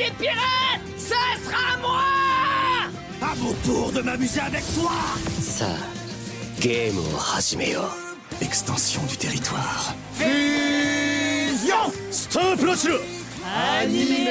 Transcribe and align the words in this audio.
des 0.00 0.10
pirates, 0.18 0.80
ça 0.96 1.14
sera 1.44 1.76
moi! 1.82 2.00
À 3.20 3.34
mon 3.36 3.52
tour 3.64 3.92
de 3.92 4.00
m'amuser 4.00 4.40
avec 4.40 4.64
toi! 4.74 4.92
Ça, 5.40 5.76
game 6.60 6.96
au 6.96 8.42
Extension 8.42 9.02
du 9.10 9.16
territoire. 9.18 9.94
Fusion! 10.14 11.92
Stop 12.10 12.60
Animé 13.78 14.28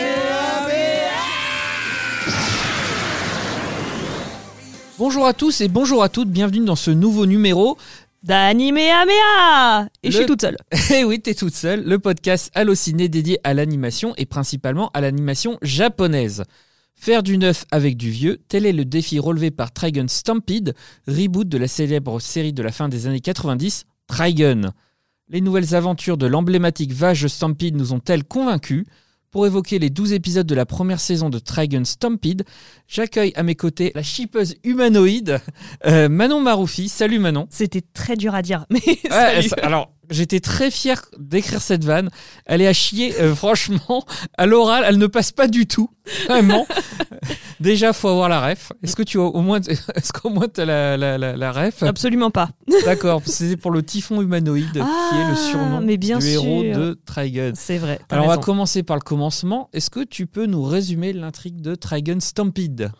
Bonjour 4.97 5.27
à 5.27 5.33
tous 5.33 5.61
et 5.61 5.67
bonjour 5.67 6.01
à 6.01 6.09
toutes, 6.09 6.29
bienvenue 6.29 6.65
dans 6.65 6.75
ce 6.75 6.91
nouveau 6.91 7.25
numéro. 7.27 7.77
D'Animéaméa 8.21 9.87
Et 10.03 10.11
je 10.11 10.17
suis 10.17 10.25
toute 10.25 10.41
seule. 10.41 10.57
Eh 10.93 11.03
oui, 11.05 11.21
t'es 11.21 11.33
toute 11.33 11.53
seule, 11.53 11.83
le 11.85 11.99
podcast 11.99 12.51
Allociné 12.53 13.07
dédié 13.07 13.39
à 13.43 13.53
l'animation 13.53 14.13
et 14.17 14.25
principalement 14.25 14.89
à 14.93 15.01
l'animation 15.01 15.57
japonaise. 15.61 16.43
Faire 16.95 17.23
du 17.23 17.37
neuf 17.37 17.63
avec 17.71 17.95
du 17.95 18.09
vieux, 18.09 18.41
tel 18.49 18.65
est 18.65 18.73
le 18.73 18.83
défi 18.83 19.19
relevé 19.19 19.51
par 19.51 19.71
Trigun 19.71 20.09
Stampede, 20.09 20.75
reboot 21.07 21.47
de 21.47 21.57
la 21.57 21.69
célèbre 21.69 22.19
série 22.19 22.51
de 22.51 22.61
la 22.61 22.73
fin 22.73 22.89
des 22.89 23.07
années 23.07 23.21
90, 23.21 23.85
Trigun. 24.07 24.73
Les 25.29 25.39
nouvelles 25.39 25.75
aventures 25.75 26.17
de 26.17 26.27
l'emblématique 26.27 26.91
Vache 26.91 27.21
de 27.21 27.29
Stampede 27.29 27.77
nous 27.77 27.93
ont-elles 27.93 28.25
convaincus? 28.25 28.83
Pour 29.31 29.45
évoquer 29.45 29.77
les 29.77 29.91
12 29.91 30.13
épisodes 30.13 30.47
de 30.47 30.55
la 30.55 30.65
première 30.65 30.99
saison 30.99 31.29
de 31.29 31.37
Trigun 31.37 31.83
Stampede, 31.83 32.45
j'accueille 32.87 33.31
à 33.35 33.43
mes 33.43 33.53
côtés 33.53 33.91
la 33.93 34.01
chipeuse 34.01 34.55
humanoïde, 34.63 35.39
euh, 35.85 36.09
Manon 36.09 36.41
Maroufi. 36.41 36.89
Salut 36.89 37.19
Manon. 37.19 37.45
C'était 37.51 37.83
très 37.93 38.15
dur 38.15 38.33
à 38.33 38.41
dire. 38.41 38.65
Mais 38.71 38.79
Ouais, 38.85 39.41
salut. 39.43 39.49
alors, 39.61 39.93
j'étais 40.09 40.39
très 40.39 40.71
fier 40.71 41.01
d'écrire 41.17 41.61
cette 41.61 41.83
vanne. 41.83 42.09
Elle 42.45 42.61
est 42.61 42.67
à 42.67 42.73
chier, 42.73 43.13
euh, 43.19 43.33
franchement. 43.35 44.03
À 44.37 44.45
l'oral, 44.45 44.83
elle 44.87 44.97
ne 44.97 45.07
passe 45.07 45.31
pas 45.31 45.47
du 45.47 45.67
tout. 45.67 45.89
Vraiment. 46.27 46.65
Déjà, 47.59 47.93
faut 47.93 48.07
avoir 48.07 48.29
la 48.29 48.39
ref. 48.47 48.71
Est-ce 48.83 48.95
que 48.95 49.03
tu 49.03 49.17
as 49.19 49.21
au 49.23 49.41
moins, 49.41 49.59
est-ce 49.95 50.13
qu'au 50.13 50.29
moins 50.29 50.47
tu 50.47 50.61
as 50.61 50.65
la, 50.65 50.97
la, 50.97 51.17
la, 51.17 51.35
la 51.35 51.51
ref? 51.51 51.83
Absolument 51.83 52.31
pas. 52.31 52.49
D'accord. 52.85 53.21
C'est 53.25 53.57
pour 53.57 53.71
le 53.71 53.83
typhon 53.83 54.21
humanoïde 54.21 54.71
qui 54.71 54.77
est 54.79 54.81
le 55.27 55.33
Ah, 55.33 55.49
surnom 55.51 55.81
mais 55.81 55.97
bien 55.97 56.19
du 56.19 56.27
héros 56.27 56.63
de 56.63 56.99
Trigun. 57.05 57.51
C'est 57.55 57.77
vrai. 57.77 57.99
t'as 58.07 58.15
Alors, 58.15 58.25
on 58.27 58.29
va 58.29 58.37
commencer 58.37 58.83
par 58.83 58.95
le 58.95 59.01
commencement. 59.01 59.69
Est-ce 59.73 59.89
que 59.89 60.03
tu 60.03 60.25
peux 60.25 60.45
nous 60.45 60.63
résumer 60.63 61.13
l'intrigue 61.13 61.61
de 61.61 61.75
Trigun 61.75 62.19
Stampede? 62.19 62.91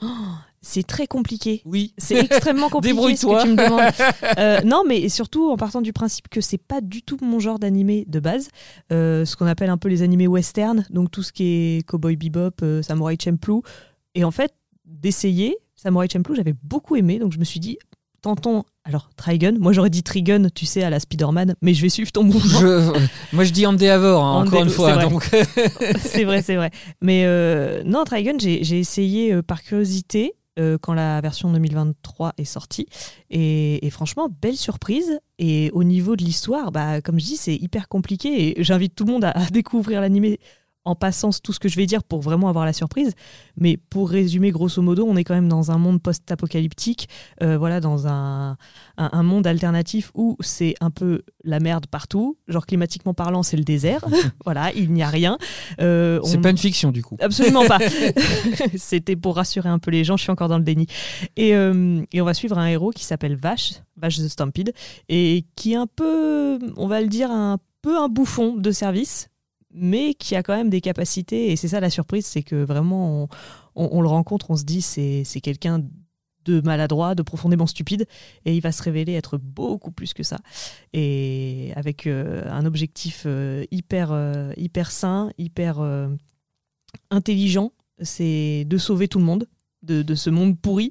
C'est 0.62 0.84
très 0.86 1.08
compliqué. 1.08 1.62
Oui. 1.66 1.94
C'est 1.98 2.18
extrêmement 2.20 2.70
compliqué 2.70 2.94
ce 2.94 2.96
Débrouille-toi. 2.96 3.38
que 3.40 3.44
tu 3.44 3.50
me 3.52 3.56
demandes. 3.56 3.92
Euh, 4.38 4.62
non, 4.62 4.84
mais 4.88 5.10
surtout 5.10 5.50
en 5.52 5.58
partant 5.58 5.82
du 5.82 5.92
principe 5.94 6.28
que 6.30 6.42
c'est 6.42 6.58
pas 6.58 6.82
du 6.82 7.02
tout 7.02 7.18
mon 7.22 7.40
genre 7.40 7.60
d'animé 7.60 8.06
de 8.08 8.20
base, 8.20 8.50
Euh, 8.92 9.26
ce 9.26 9.36
qu'on 9.36 9.46
appelle 9.48 9.70
un 9.70 9.78
peu 9.78 9.90
les 9.90 10.02
animés 10.02 10.28
western, 10.28 10.86
donc 10.90 11.12
tout 11.12 11.24
ce 11.24 11.32
qui 11.32 11.44
est 11.78 11.88
Cowboy 11.88 12.16
Bebop, 12.16 12.62
euh, 12.64 12.82
Samurai 12.82 13.18
Champloo, 13.22 13.64
et 14.16 14.24
en 14.24 14.32
fait 14.32 14.54
d'essayer 14.86 15.58
Samurai 15.76 16.08
Champloo, 16.12 16.36
j'avais 16.36 16.56
beaucoup 16.64 16.96
aimé, 16.96 17.20
donc 17.20 17.32
je 17.34 17.40
me 17.40 17.44
suis 17.46 17.60
dit 17.60 17.78
tentons. 18.22 18.64
Alors 18.84 19.10
Trigun, 19.16 19.54
moi 19.60 19.72
j'aurais 19.72 19.90
dit 19.90 20.04
Trigun, 20.04 20.50
tu 20.50 20.66
sais 20.66 20.84
à 20.84 20.90
la 20.90 21.00
Spider-Man, 21.00 21.56
mais 21.62 21.74
je 21.74 21.82
vais 21.82 21.90
suivre 21.90 22.12
ton 22.12 22.24
mouvement. 22.24 22.60
Je- 22.60 23.00
Moi, 23.34 23.44
je 23.44 23.52
dis 23.52 23.66
Endeavor, 23.66 24.24
hein, 24.24 24.46
encore 24.46 24.64
une 24.64 24.70
fois. 24.70 24.90
c'est 24.90 24.96
vrai. 24.96 25.10
Donc, 25.10 25.24
c'est 26.02 26.24
vrai, 26.24 26.42
vrai. 26.42 26.72
Mais 27.02 27.24
euh, 27.26 27.84
non, 27.86 28.04
Trigun, 28.04 28.38
j'ai 28.40 28.64
j'ai 28.64 28.80
essayé 28.80 29.32
euh, 29.34 29.42
par 29.44 29.62
curiosité 29.64 30.34
euh, 30.60 30.78
quand 30.78 30.94
la 30.94 31.22
version 31.22 31.52
2023 31.52 32.34
est 32.38 32.46
sortie. 32.46 32.88
Et, 33.30 33.88
franchement, 33.92 34.30
belle 34.42 34.58
surprise. 34.58 35.20
Et 35.38 35.72
au 35.74 35.84
niveau 35.84 36.16
de 36.16 36.24
l'histoire, 36.24 36.72
bah, 36.72 37.02
comme 37.02 37.20
je 37.20 37.26
dis, 37.26 37.38
c'est 37.38 37.56
hyper 37.56 37.88
compliqué. 37.88 38.60
Et 38.60 38.64
j'invite 38.64 38.96
tout 38.96 39.06
le 39.06 39.14
monde 39.14 39.24
à, 39.24 39.32
à 39.32 39.46
découvrir 39.50 40.02
l'animé 40.02 40.40
en 40.90 40.95
passant 40.95 41.30
tout 41.44 41.54
ce 41.54 41.59
que 41.59 41.70
je 41.70 41.76
vais 41.76 41.86
dire 41.86 42.04
pour 42.04 42.22
vraiment 42.22 42.50
avoir 42.50 42.66
la 42.66 42.73
surprise. 42.73 43.14
Mais 43.58 43.78
pour 43.78 44.09
résumer, 44.09 44.52
grosso 44.52 44.82
modo, 44.82 45.06
on 45.08 45.16
est 45.16 45.23
quand 45.23 45.36
même 45.36 45.48
dans 45.48 45.72
un 45.72 45.78
monde 45.78 46.02
post-apocalyptique, 46.02 47.08
euh, 47.44 47.58
voilà, 47.58 47.80
dans 47.80 48.08
un, 48.08 48.52
un, 48.97 49.09
un 49.12 49.24
monde 49.24 49.46
alternatif 49.46 50.12
où 50.16 50.36
c'est 50.40 50.75
un 50.81 50.90
peu 50.90 51.22
la 51.44 51.59
merde 51.59 51.86
partout. 51.88 52.38
Genre 52.47 52.66
climatiquement 52.66 53.13
parlant, 53.13 53.44
c'est 53.44 53.58
le 53.58 53.63
désert. 53.63 54.03
voilà, 54.46 54.74
il 54.74 54.91
n'y 54.91 55.03
a 55.03 55.09
rien. 55.09 55.38
Euh, 55.80 56.19
c'est 56.24 56.38
on- 56.38 56.41
pas 56.41 56.50
une 56.50 56.58
fiction, 56.58 56.92
du 56.92 57.03
coup. 57.03 57.18
Absolument 57.19 57.66
pas. 57.68 57.80
C'était 58.75 59.16
pour 59.16 59.36
rassurer 59.36 59.69
un 59.69 59.80
peu 59.80 59.92
les 59.92 60.03
gens, 60.03 60.18
je 60.18 60.24
suis 60.24 60.31
encore 60.31 60.47
dans 60.50 60.58
le 60.58 60.63
déni. 60.63 60.88
Et, 61.38 61.56
euh, 61.56 62.02
et 62.12 62.22
on 62.22 62.25
va 62.25 62.34
suivre 62.34 62.58
un 62.58 62.68
héros 62.68 62.92
qui 62.92 63.03
s'appelle 63.03 63.36
Vache, 63.36 63.74
Vache 63.97 64.18
the 64.18 64.28
Stampede, 64.28 64.74
et 65.08 65.46
qui 65.56 65.74
est 65.74 65.78
un 65.78 65.88
peu, 65.88 66.59
on 66.78 66.88
va 66.88 67.02
le 67.02 67.08
dire, 67.08 67.30
un 67.31 67.58
peu 67.81 67.97
un 67.97 68.09
bouffon 68.09 68.56
de 68.56 68.72
service, 68.72 69.30
mais 69.72 70.13
qui 70.13 70.35
a 70.35 70.44
quand 70.44 70.56
même 70.56 70.69
des 70.69 70.81
capacités. 70.81 71.52
Et 71.52 71.56
c'est 71.56 71.68
ça 71.68 71.80
la 71.80 71.90
surprise, 71.90 72.25
c'est 72.25 72.44
que 72.44 72.56
vraiment, 72.63 73.30
on, 73.75 74.02
le 74.02 74.07
rencontre, 74.07 74.50
on 74.52 74.56
se 74.56 74.63
dit, 74.63 74.81
c'est 74.81 75.24
c'est 75.24 75.41
quelqu'un 75.41 75.84
de 76.46 76.62
maladroit, 76.62 77.16
de 77.16 77.22
profondément 77.22 77.68
stupide, 77.68 78.07
et 78.46 78.56
il 78.56 78.62
va 78.62 78.72
se 78.72 78.81
révéler 78.81 79.13
être 79.13 79.38
beaucoup 79.38 79.91
plus 79.91 80.13
que 80.13 80.24
ça. 80.24 80.38
Et 80.94 81.72
avec 81.75 82.07
euh, 82.07 82.44
un 82.50 82.66
objectif 82.66 83.24
euh, 83.25 83.66
hyper, 83.72 84.12
euh, 84.12 84.52
hyper 84.57 84.90
sain, 84.91 85.31
hyper 85.38 85.80
intelligent, 87.12 87.72
c'est 88.01 88.66
de 88.66 88.78
sauver 88.78 89.07
tout 89.07 89.19
le 89.19 89.25
monde 89.25 89.47
de, 89.84 90.16
ce 90.16 90.30
monde 90.30 90.57
pourri. 90.59 90.90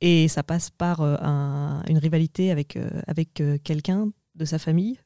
Et 0.00 0.28
ça 0.28 0.42
passe 0.42 0.70
par 0.70 1.00
un- 1.00 1.82
une 1.88 1.98
rivalité 1.98 2.50
avec, 2.50 2.78
avec 3.06 3.42
quelqu'un 3.64 4.10
de 4.34 4.44
sa 4.44 4.58
famille. 4.58 4.98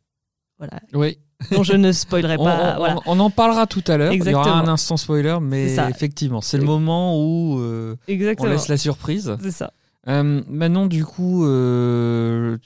Voilà, 0.63 0.81
Oui. 0.95 1.19
dont 1.51 1.65
je 1.65 1.73
ne 1.73 1.91
spoilerai 1.91 2.37
pas. 2.39 2.75
on- 2.75 2.77
voilà. 2.79 2.97
on 3.07 3.19
en 3.19 3.31
parlera 3.31 3.67
tout 3.67 3.83
à 3.89 3.97
l'heure. 3.97 4.13
Il 4.13 4.25
y 4.25 4.33
aura 4.35 4.61
un 4.61 4.69
instant 4.69 4.97
spoiler, 4.97 5.39
mais 5.43 5.75
effectivement, 5.91 6.41
c'est 6.41 6.59
le 6.59 6.65
moment 6.65 7.19
où 7.21 7.59
euh, 7.59 7.97
on 8.39 8.45
laisse 8.47 8.69
la 8.69 8.77
surprise. 8.77 9.37
C'est 9.43 9.51
ça. 9.51 9.73
Euh, 10.09 10.43
Manon, 10.49 10.87
du 10.87 11.05
coup, 11.05 11.47
euh, 11.47 12.59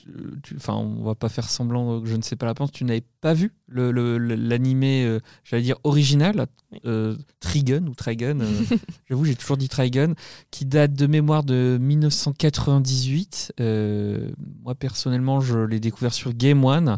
tu- 0.42 0.56
enfin, 0.56 0.72
on 0.72 1.04
va 1.04 1.14
pas 1.14 1.28
faire 1.28 1.50
semblant 1.50 2.00
que 2.00 2.08
je 2.08 2.16
ne 2.16 2.22
sais 2.22 2.34
pas 2.34 2.46
la 2.46 2.52
réponse. 2.52 2.72
Tu 2.72 2.84
n'avais 2.84 3.04
pas 3.20 3.34
vu 3.34 3.52
le- 3.68 3.90
le- 3.92 4.16
le- 4.16 4.36
l'animé, 4.36 5.04
euh, 5.04 5.20
j'allais 5.44 5.62
dire 5.62 5.76
original, 5.84 6.46
euh, 6.86 7.14
Trigun 7.40 7.86
ou 7.88 7.94
Trigun. 7.94 8.38
J'avoue, 9.10 9.26
j'ai 9.26 9.34
toujours 9.34 9.58
dit 9.58 9.68
Trigun, 9.68 10.14
qui 10.50 10.64
date 10.64 10.94
de 10.94 11.06
mémoire 11.06 11.44
de 11.44 11.76
1998. 11.78 13.52
Euh, 13.60 14.30
moi, 14.64 14.74
personnellement, 14.74 15.40
je 15.40 15.58
l'ai 15.58 15.78
découvert 15.80 16.14
sur 16.14 16.32
Game 16.32 16.64
One 16.64 16.96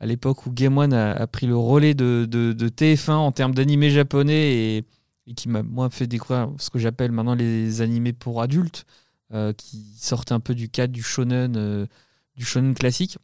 à 0.00 0.06
l'époque 0.06 0.46
où 0.46 0.50
Game 0.52 0.76
One 0.78 0.92
a, 0.94 1.26
pris 1.26 1.46
le 1.46 1.56
relais 1.56 1.94
de, 1.94 2.26
de- 2.28 2.52
de 2.54 2.68
TF1 2.68 3.12
en 3.12 3.32
termes 3.32 3.54
d'animé 3.54 3.90
japonais 3.90 4.78
et, 4.78 5.34
qui 5.36 5.48
m'a 5.48 5.62
moi 5.62 5.90
fait 5.90 6.06
découvrir 6.08 6.48
ce 6.58 6.70
que 6.70 6.78
j'appelle 6.78 7.12
maintenant 7.12 7.34
les 7.34 7.82
animés 7.82 8.12
pour 8.12 8.42
adultes, 8.42 8.84
euh, 9.32 9.52
qui 9.52 9.84
sortent 9.96 10.32
un 10.32 10.40
peu 10.40 10.54
du 10.56 10.68
cadre 10.68 10.92
du 10.92 11.02
shonen, 11.02 11.54
euh, 11.56 11.86
du 12.34 12.44
shonen 12.44 12.74
classique. 12.74 13.18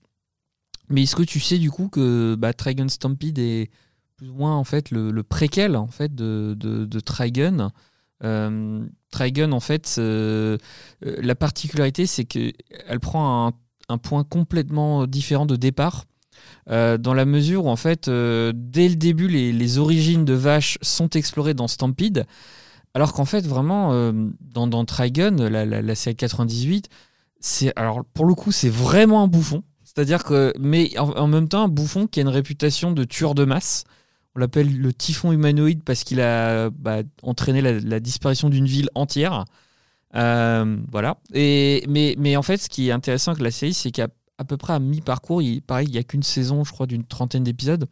Mais 0.88 1.02
est-ce 1.02 1.16
que 1.16 1.24
tu 1.24 1.40
sais 1.40 1.58
du 1.58 1.70
coup 1.70 1.88
que 1.88 2.36
bah, 2.36 2.52
Trigun 2.52 2.88
Stampede 2.88 3.38
est 3.40 3.70
plus 4.16 4.28
ou 4.30 4.34
moins 4.34 4.54
en 4.54 4.62
fait 4.64 4.90
le, 4.92 5.10
préquel 5.22 5.76
en 5.76 5.88
fait 5.88 6.14
de, 6.14 6.54
de, 6.56 6.84
de 6.84 7.00
Trigun 7.00 7.70
euh, 8.22 8.86
Trigun, 9.10 9.52
en 9.52 9.60
fait, 9.60 9.98
la 9.98 11.34
particularité, 11.34 12.06
c'est 12.06 12.24
qu'elle 12.24 13.00
prend 13.00 13.52
un 13.88 13.98
point 13.98 14.24
complètement 14.24 15.06
différent 15.06 15.46
de 15.46 15.56
départ. 15.56 16.04
Euh, 16.70 16.98
dans 16.98 17.14
la 17.14 17.24
mesure 17.24 17.66
où, 17.66 17.68
en 17.68 17.76
fait, 17.76 18.08
euh, 18.08 18.52
dès 18.54 18.88
le 18.88 18.96
début, 18.96 19.28
les, 19.28 19.52
les 19.52 19.78
origines 19.78 20.24
de 20.24 20.34
Vache 20.34 20.78
sont 20.82 21.10
explorées 21.10 21.54
dans 21.54 21.68
Stampede, 21.68 22.26
alors 22.94 23.12
qu'en 23.12 23.24
fait, 23.24 23.46
vraiment, 23.46 23.92
euh, 23.92 24.12
dans, 24.40 24.66
dans 24.66 24.84
Trigun, 24.84 25.36
la, 25.36 25.64
la, 25.64 25.82
la 25.82 25.94
série 25.94 26.16
98, 26.16 26.88
c'est, 27.40 27.72
alors 27.76 28.04
pour 28.14 28.24
le 28.24 28.34
coup, 28.34 28.52
c'est 28.52 28.70
vraiment 28.70 29.22
un 29.22 29.28
bouffon. 29.28 29.62
C'est-à-dire 29.84 30.24
que, 30.24 30.52
mais 30.58 30.98
en, 30.98 31.10
en 31.10 31.26
même 31.28 31.48
temps, 31.48 31.64
un 31.64 31.68
bouffon 31.68 32.06
qui 32.06 32.20
a 32.20 32.22
une 32.22 32.28
réputation 32.28 32.92
de 32.92 33.04
tueur 33.04 33.34
de 33.34 33.44
masse. 33.44 33.84
On 34.34 34.40
l'appelle 34.40 34.76
le 34.76 34.92
typhon 34.92 35.32
humanoïde 35.32 35.82
parce 35.82 36.04
qu'il 36.04 36.20
a 36.20 36.68
bah, 36.70 36.98
entraîné 37.22 37.62
la, 37.62 38.00
disparition 38.00 38.50
d'une 38.50 38.66
ville 38.66 38.90
entière. 38.94 39.44
Voilà. 40.12 41.16
Et, 41.32 41.84
mais, 41.88 42.14
mais 42.18 42.36
en 42.36 42.42
fait, 42.42 42.58
ce 42.58 42.68
qui 42.68 42.88
est 42.88 42.92
intéressant 42.92 43.30
avec 43.30 43.42
la 43.42 43.50
série, 43.50 43.72
c'est 43.72 43.90
qu'à 43.90 44.08
à 44.38 44.44
peu 44.44 44.56
près 44.56 44.72
à 44.74 44.78
mi-parcours, 44.78 45.42
il, 45.42 45.62
pareil, 45.62 45.88
il 45.88 45.92
n'y 45.92 45.98
a 45.98 46.02
qu'une 46.02 46.22
saison, 46.22 46.64
je 46.64 46.72
crois, 46.72 46.86
d'une 46.86 47.04
trentaine 47.04 47.44
d'épisodes. 47.44 47.86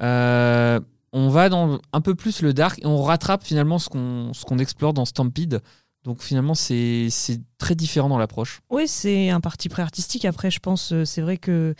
Euh, 0.00 0.80
on 1.12 1.28
va 1.28 1.48
dans 1.48 1.78
un 1.92 2.00
peu 2.00 2.14
plus 2.14 2.42
le 2.42 2.52
dark 2.52 2.80
et 2.82 2.86
on 2.86 3.02
rattrape 3.02 3.44
finalement 3.44 3.78
ce 3.78 3.88
qu'on 3.88 4.58
explore 4.58 4.92
dans 4.92 5.04
Stampede. 5.04 5.60
Donc 6.04 6.22
finalement, 6.22 6.54
c'est 6.54 7.08
c'est 7.10 7.40
très 7.56 7.74
différent 7.74 8.08
dans 8.08 8.18
l'approche. 8.18 8.60
Oui, 8.70 8.86
c'est 8.86 9.30
un 9.30 9.40
parti 9.40 9.68
pré 9.68 9.82
artistique. 9.82 10.24
Après, 10.26 10.50
je 10.50 10.58
pense, 10.58 10.92
euh, 10.92 11.04
c'est 11.04 11.22
vrai 11.22 11.38
que 11.38 11.74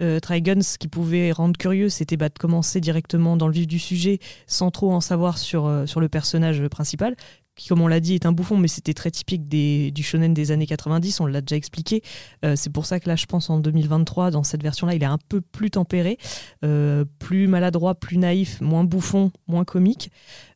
euh, 0.00 0.20
Trigun, 0.20 0.60
ce 0.62 0.78
qui 0.78 0.88
pouvait 0.88 1.32
rendre 1.32 1.56
curieux, 1.56 1.88
c'était 1.88 2.16
bah, 2.16 2.28
de 2.28 2.38
commencer 2.38 2.80
directement 2.80 3.36
dans 3.36 3.48
le 3.48 3.54
vif 3.54 3.66
du 3.66 3.78
sujet, 3.78 4.18
sans 4.46 4.70
trop 4.70 4.92
en 4.92 5.00
savoir 5.00 5.38
sur, 5.38 5.66
euh, 5.66 5.86
sur 5.86 6.00
le 6.00 6.08
personnage 6.08 6.66
principal, 6.68 7.16
qui, 7.56 7.68
comme 7.68 7.80
on 7.80 7.86
l'a 7.86 8.00
dit, 8.00 8.14
est 8.14 8.26
un 8.26 8.32
bouffon, 8.32 8.56
mais 8.56 8.68
c'était 8.68 8.94
très 8.94 9.10
typique 9.10 9.48
des, 9.48 9.90
du 9.92 10.02
shonen 10.02 10.34
des 10.34 10.50
années 10.50 10.66
90, 10.66 11.20
on 11.20 11.26
l'a 11.26 11.40
déjà 11.40 11.56
expliqué. 11.56 12.02
Euh, 12.44 12.56
c'est 12.56 12.70
pour 12.70 12.86
ça 12.86 12.98
que 13.00 13.08
là, 13.08 13.16
je 13.16 13.26
pense, 13.26 13.48
en 13.50 13.58
2023, 13.58 14.30
dans 14.30 14.42
cette 14.42 14.62
version-là, 14.62 14.94
il 14.94 15.02
est 15.02 15.06
un 15.06 15.18
peu 15.28 15.40
plus 15.40 15.70
tempéré, 15.70 16.18
euh, 16.64 17.04
plus 17.18 17.46
maladroit, 17.46 17.94
plus 17.94 18.18
naïf, 18.18 18.60
moins 18.60 18.84
bouffon, 18.84 19.30
moins 19.46 19.64
comique. 19.64 20.10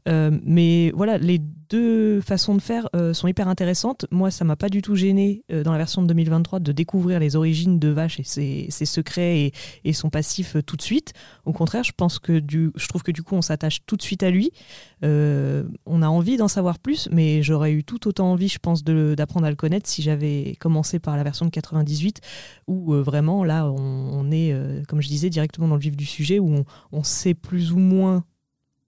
Euh, 0.08 0.30
mais 0.42 0.90
voilà, 0.94 1.18
les 1.18 1.38
deux 1.38 2.20
façons 2.22 2.54
de 2.54 2.62
faire 2.62 2.88
euh, 2.96 3.12
sont 3.12 3.28
hyper 3.28 3.48
intéressantes. 3.48 4.06
Moi, 4.10 4.30
ça 4.30 4.44
m'a 4.44 4.56
pas 4.56 4.70
du 4.70 4.80
tout 4.80 4.94
gêné 4.94 5.44
euh, 5.52 5.62
dans 5.62 5.72
la 5.72 5.78
version 5.78 6.00
de 6.00 6.06
2023 6.06 6.60
de 6.60 6.72
découvrir 6.72 7.20
les 7.20 7.36
origines 7.36 7.78
de 7.78 7.88
Vache 7.88 8.18
et 8.18 8.24
ses, 8.70 8.86
secrets 8.86 9.52
et, 9.84 9.92
son 9.92 10.08
passif 10.08 10.56
tout 10.66 10.76
de 10.76 10.82
suite. 10.82 11.12
Au 11.44 11.52
contraire, 11.52 11.84
je 11.84 11.92
pense 11.92 12.18
que 12.18 12.40
je 12.48 12.88
trouve 12.88 13.02
que 13.02 13.12
du 13.12 13.22
coup, 13.22 13.34
on 13.34 13.42
s'attache 13.42 13.80
tout 13.84 13.96
de 13.96 14.02
suite 14.02 14.22
à 14.22 14.30
lui. 14.30 14.50
On 15.02 16.02
a 16.02 16.08
envie 16.08 16.36
d'en 16.36 16.48
savoir 16.48 16.78
plus, 16.78 17.08
mais 17.12 17.42
j'aurais 17.42 17.72
eu 17.72 17.84
tout 17.84 18.08
autant 18.08 18.32
envie, 18.32 18.48
je 18.48 18.58
pense, 18.58 18.84
d'apprendre 18.84 19.46
à 19.46 19.50
le 19.50 19.56
connaître 19.56 19.88
si 19.88 20.02
j'avais 20.02 20.56
commencé 20.60 20.98
par 20.98 21.16
la 21.16 21.22
version 21.22 21.44
de 21.46 21.50
98, 21.50 22.20
où 22.66 22.92
vraiment 22.94 23.44
là, 23.44 23.70
on, 23.70 24.30
est, 24.30 24.54
comme 24.86 25.00
je 25.00 25.08
disais, 25.08 25.30
directement 25.30 25.68
dans 25.68 25.76
le 25.76 25.80
vif 25.80 25.96
du 25.96 26.06
sujet, 26.06 26.38
où 26.38 26.64
on 26.92 27.02
sait 27.02 27.34
plus 27.34 27.72
ou 27.72 27.78
moins 27.78 28.24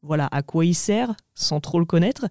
voilà 0.02 0.28
à 0.30 0.42
quoi 0.42 0.64
il 0.64 0.74
sert 0.74 1.14
sans 1.34 1.60
trop 1.60 1.78
le 1.78 1.84
connaître. 1.84 2.26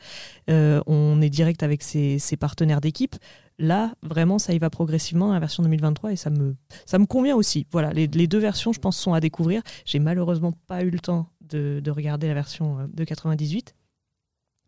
Euh, 0.49 0.81
on 0.87 1.21
est 1.21 1.29
direct 1.29 1.63
avec 1.63 1.83
ses, 1.83 2.19
partenaires 2.39 2.81
d'équipe. 2.81 3.15
Là, 3.57 3.93
vraiment, 4.01 4.39
ça 4.39 4.53
y 4.53 4.57
va 4.57 4.69
progressivement 4.69 5.33
la 5.33 5.39
version 5.39 5.63
2023 5.63 6.13
et 6.13 6.15
ça 6.15 6.29
me, 6.29 6.55
ça 6.85 6.97
me 6.97 7.05
convient 7.05 7.35
aussi. 7.35 7.67
Voilà, 7.71 7.91
les, 7.91 8.07
deux 8.07 8.37
versions, 8.37 8.71
je 8.71 8.79
pense, 8.79 8.97
sont 8.97 9.13
à 9.13 9.19
découvrir. 9.19 9.61
J'ai 9.85 9.99
malheureusement 9.99 10.53
pas 10.67 10.83
eu 10.83 10.89
le 10.89 10.99
temps 10.99 11.27
de, 11.41 11.81
de 11.83 11.91
regarder 11.91 12.27
la 12.27 12.33
version 12.33 12.79
euh, 12.79 12.87
de 12.93 13.03
98. 13.03 13.75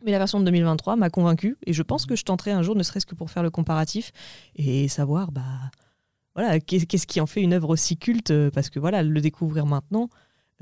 Mais 0.03 0.11
la 0.11 0.17
version 0.17 0.39
de 0.39 0.45
2023 0.45 0.95
m'a 0.95 1.09
convaincu 1.09 1.57
et 1.65 1.73
je 1.73 1.83
pense 1.83 2.05
que 2.05 2.15
je 2.15 2.23
tenterai 2.23 2.51
un 2.51 2.63
jour, 2.63 2.75
ne 2.75 2.83
serait-ce 2.83 3.05
que 3.05 3.13
pour 3.15 3.29
faire 3.29 3.43
le 3.43 3.51
comparatif 3.51 4.11
et 4.55 4.87
savoir, 4.87 5.31
bah, 5.31 5.43
voilà, 6.35 6.59
qu'est- 6.59 6.85
qu'est-ce 6.87 7.05
qui 7.05 7.21
en 7.21 7.27
fait 7.27 7.41
une 7.41 7.53
œuvre 7.53 7.69
aussi 7.69 7.97
culte 7.97 8.31
euh, 8.31 8.49
Parce 8.49 8.69
que 8.69 8.79
voilà, 8.79 9.03
le 9.03 9.21
découvrir 9.21 9.65
maintenant, 9.67 10.09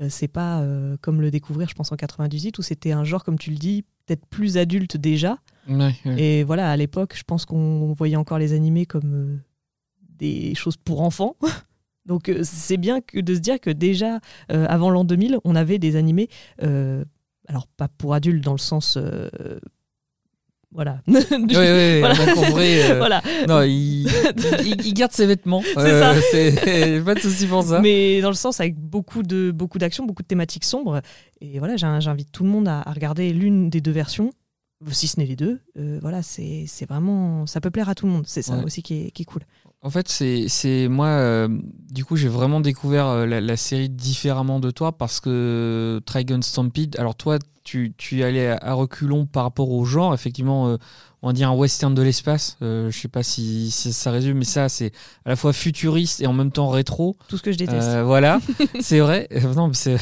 c'est 0.08 0.28
pas 0.28 0.60
euh, 0.60 0.96
comme 1.00 1.20
le 1.20 1.30
découvrir, 1.30 1.68
je 1.68 1.74
pense, 1.74 1.92
en 1.92 1.96
98, 1.96 2.58
où 2.58 2.62
c'était 2.62 2.92
un 2.92 3.04
genre, 3.04 3.24
comme 3.24 3.38
tu 3.38 3.50
le 3.50 3.56
dis, 3.56 3.84
peut-être 4.06 4.24
plus 4.26 4.56
adulte 4.56 4.96
déjà. 4.96 5.38
Ouais, 5.68 5.94
ouais. 6.04 6.22
Et 6.22 6.44
voilà, 6.44 6.70
à 6.70 6.76
l'époque, 6.76 7.14
je 7.16 7.22
pense 7.22 7.44
qu'on 7.44 7.92
voyait 7.92 8.16
encore 8.16 8.38
les 8.38 8.52
animés 8.52 8.86
comme 8.86 9.14
euh, 9.14 9.36
des 10.18 10.54
choses 10.54 10.76
pour 10.76 11.02
enfants. 11.02 11.36
Donc 12.06 12.28
euh, 12.28 12.40
c'est 12.42 12.78
bien 12.78 13.00
que 13.00 13.20
de 13.20 13.34
se 13.34 13.40
dire 13.40 13.60
que 13.60 13.70
déjà, 13.70 14.20
euh, 14.50 14.66
avant 14.68 14.90
l'an 14.90 15.04
2000, 15.04 15.38
on 15.44 15.54
avait 15.54 15.78
des 15.78 15.96
animés, 15.96 16.28
euh, 16.62 17.04
alors 17.46 17.66
pas 17.66 17.88
pour 17.88 18.14
adultes 18.14 18.42
dans 18.42 18.52
le 18.52 18.58
sens... 18.58 18.96
euh, 18.96 19.28
voilà. 20.72 21.00
Ouais, 21.08 22.00
Voilà. 22.00 22.14
donc 22.26 22.36
en 22.38 22.50
vrai, 22.50 22.90
euh, 22.92 22.98
voilà. 22.98 23.22
non, 23.48 23.62
il, 23.62 24.06
il- 24.64 24.86
il 24.86 24.94
garde 24.94 25.12
ses 25.12 25.26
vêtements. 25.26 25.62
C'est 25.76 26.00
ça. 26.00 26.14
C'est 26.30 27.02
pas 27.04 27.14
de 27.14 27.20
souci 27.20 27.46
pour 27.46 27.62
ça. 27.64 27.80
Mais 27.80 28.20
dans 28.20 28.28
le 28.30 28.34
sens 28.34 28.60
avec 28.60 28.76
beaucoup 28.76 29.22
de 29.22 29.50
beaucoup 29.50 29.78
d'actions, 29.78 30.04
beaucoup 30.06 30.22
de 30.22 30.28
thématiques 30.28 30.64
sombres. 30.64 31.00
Et 31.40 31.58
voilà, 31.58 31.76
j'in- 31.76 32.00
j'invite 32.00 32.30
tout 32.32 32.44
le 32.44 32.50
monde 32.50 32.68
à, 32.68 32.80
à 32.88 32.92
regarder 32.92 33.32
l'une 33.32 33.68
des 33.70 33.80
deux 33.80 33.90
versions, 33.90 34.30
si 34.90 35.08
ce 35.08 35.18
n'est 35.18 35.26
les 35.26 35.36
deux. 35.36 35.60
Euh, 35.78 35.98
voilà, 36.02 36.22
c'est 36.22 36.64
c'est 36.66 36.88
vraiment, 36.88 37.46
ça 37.46 37.60
peut 37.60 37.70
plaire 37.70 37.88
à 37.88 37.94
tout 37.94 38.06
le 38.06 38.12
monde. 38.12 38.24
C'est 38.26 38.42
ça 38.42 38.56
Ouais. 38.56 38.64
aussi 38.64 38.82
qui 38.82 39.06
est, 39.06 39.10
qui 39.10 39.22
est 39.22 39.26
cool. 39.26 39.42
En 39.82 39.88
fait, 39.88 40.08
c'est 40.08 40.88
moi, 40.88 41.06
euh, 41.06 41.48
du 41.90 42.04
coup, 42.04 42.14
j'ai 42.16 42.28
vraiment 42.28 42.60
découvert 42.60 43.06
euh, 43.06 43.26
la, 43.26 43.56
série 43.56 43.88
différemment 43.88 44.60
de 44.60 44.70
toi 44.70 44.92
parce 44.92 45.20
que 45.20 46.02
Trigun 46.04 46.42
Stampede, 46.42 46.96
alors 46.98 47.14
toi, 47.14 47.38
tu, 47.64 47.94
tu 47.96 48.22
allais 48.22 48.48
à, 48.48 48.58
à 48.60 48.72
reculons 48.74 49.24
par 49.24 49.44
rapport 49.44 49.70
au 49.70 49.86
genre, 49.86 50.12
effectivement, 50.12 50.68
euh, 50.68 50.76
on 51.22 51.28
va 51.28 51.32
dire 51.34 51.50
un 51.50 51.54
western 51.54 51.94
de 51.94 52.02
l'espace. 52.02 52.56
Euh, 52.62 52.90
je 52.90 52.98
sais 52.98 53.08
pas 53.08 53.22
si, 53.22 53.70
si 53.70 53.92
ça 53.92 54.10
résume, 54.10 54.38
mais 54.38 54.44
ça, 54.44 54.68
c'est 54.68 54.92
à 55.24 55.30
la 55.30 55.36
fois 55.36 55.52
futuriste 55.52 56.22
et 56.22 56.26
en 56.26 56.32
même 56.32 56.50
temps 56.50 56.68
rétro. 56.68 57.16
Tout 57.28 57.36
ce 57.36 57.42
que 57.42 57.52
je 57.52 57.58
déteste. 57.58 57.88
Euh, 57.88 58.04
voilà, 58.04 58.40
c'est 58.80 59.00
vrai. 59.00 59.28
Euh, 59.32 59.54
Non, 59.54 59.68
mais 59.68 59.74
c'est 59.74 59.94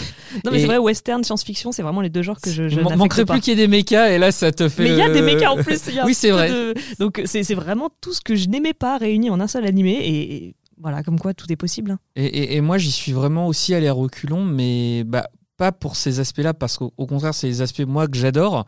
non 0.44 0.52
mais 0.52 0.58
et- 0.58 0.60
c'est 0.60 0.66
vrai, 0.66 0.78
western, 0.78 1.24
science-fiction, 1.24 1.72
c'est 1.72 1.82
vraiment 1.82 2.00
les 2.00 2.10
deux 2.10 2.22
genres 2.22 2.40
que 2.40 2.50
je, 2.50 2.68
je 2.68 2.80
manquerait 2.80 3.24
pas. 3.24 3.34
plus 3.34 3.40
qu'il 3.40 3.58
y 3.58 3.60
ait 3.62 3.66
des 3.66 3.68
mechas 3.68 4.10
et 4.10 4.18
là, 4.18 4.30
ça 4.32 4.52
te 4.52 4.68
fait. 4.68 4.84
Mais 4.84 4.90
il 4.90 4.96
y 4.96 5.02
a 5.02 5.08
des 5.08 5.22
mechas 5.22 5.50
en 5.50 5.56
plus. 5.62 5.80
y 5.92 5.98
a 5.98 6.04
Oui, 6.06 6.14
c'est 6.14 6.30
vrai. 6.30 6.50
de- 6.50 6.74
Donc 7.00 7.20
c'est 7.24 7.42
vraiment 7.54 7.90
tout 8.00 8.12
ce 8.14 8.20
que 8.20 8.36
je 8.36 8.48
n'aimais 8.48 8.74
pas 8.74 8.96
réuni 8.98 9.30
en 9.30 9.40
un 9.40 9.48
seul 9.48 9.66
animé. 9.66 9.92
Et, 9.92 10.34
et 10.46 10.54
voilà, 10.80 11.02
comme 11.02 11.18
quoi 11.18 11.34
tout 11.34 11.50
est 11.52 11.56
possible. 11.56 11.96
Et, 12.14 12.24
et- 12.26 12.54
et 12.56 12.60
moi, 12.60 12.78
j'y 12.78 12.92
suis 12.92 13.10
vraiment 13.12 13.48
aussi 13.48 13.74
allé 13.74 13.88
à 13.88 13.92
reculons, 13.92 14.44
mais 14.44 15.02
bah, 15.04 15.26
pas 15.56 15.72
pour 15.72 15.96
ces 15.96 16.20
aspects-là, 16.20 16.54
parce 16.54 16.78
qu'au 16.78 16.92
au 16.96 17.06
contraire, 17.06 17.34
c'est 17.34 17.48
les 17.48 17.60
aspects, 17.62 17.80
moi, 17.84 18.06
que 18.06 18.16
j'adore, 18.16 18.64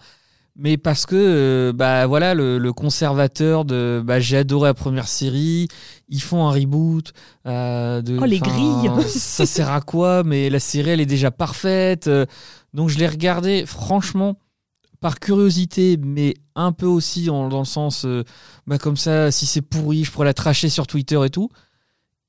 mais 0.56 0.76
parce 0.76 1.06
que, 1.06 1.16
euh, 1.16 1.72
bah, 1.72 2.06
voilà, 2.06 2.34
le, 2.34 2.58
le 2.58 2.72
conservateur 2.72 3.64
de 3.64 4.02
bah, 4.04 4.20
j'ai 4.20 4.36
adoré 4.36 4.68
la 4.68 4.74
première 4.74 5.08
série, 5.08 5.68
ils 6.08 6.20
font 6.22 6.46
un 6.46 6.50
reboot. 6.50 7.12
euh, 7.46 8.02
de, 8.02 8.18
Oh, 8.20 8.24
les 8.24 8.40
grilles. 8.40 8.90
Ça 9.08 9.46
sert 9.46 9.70
à 9.70 9.80
quoi? 9.80 10.22
Mais 10.24 10.50
la 10.50 10.60
série, 10.60 10.90
elle 10.90 11.00
est 11.00 11.06
déjà 11.06 11.30
parfaite. 11.30 12.08
euh, 12.08 12.26
donc, 12.74 12.88
je 12.90 12.98
l'ai 12.98 13.06
regardé, 13.08 13.64
franchement, 13.66 14.38
par 15.00 15.18
curiosité, 15.18 15.96
mais 15.96 16.34
un 16.54 16.72
peu 16.72 16.86
aussi 16.86 17.24
dans, 17.24 17.48
dans 17.48 17.60
le 17.60 17.64
sens, 17.64 18.06
bah, 18.66 18.76
comme 18.78 18.96
ça, 18.98 19.30
si 19.30 19.46
c'est 19.46 19.62
pourri, 19.62 20.04
je 20.04 20.10
pourrais 20.12 20.26
la 20.26 20.34
tracher 20.34 20.68
sur 20.68 20.86
Twitter 20.86 21.18
et 21.24 21.30
tout. 21.30 21.48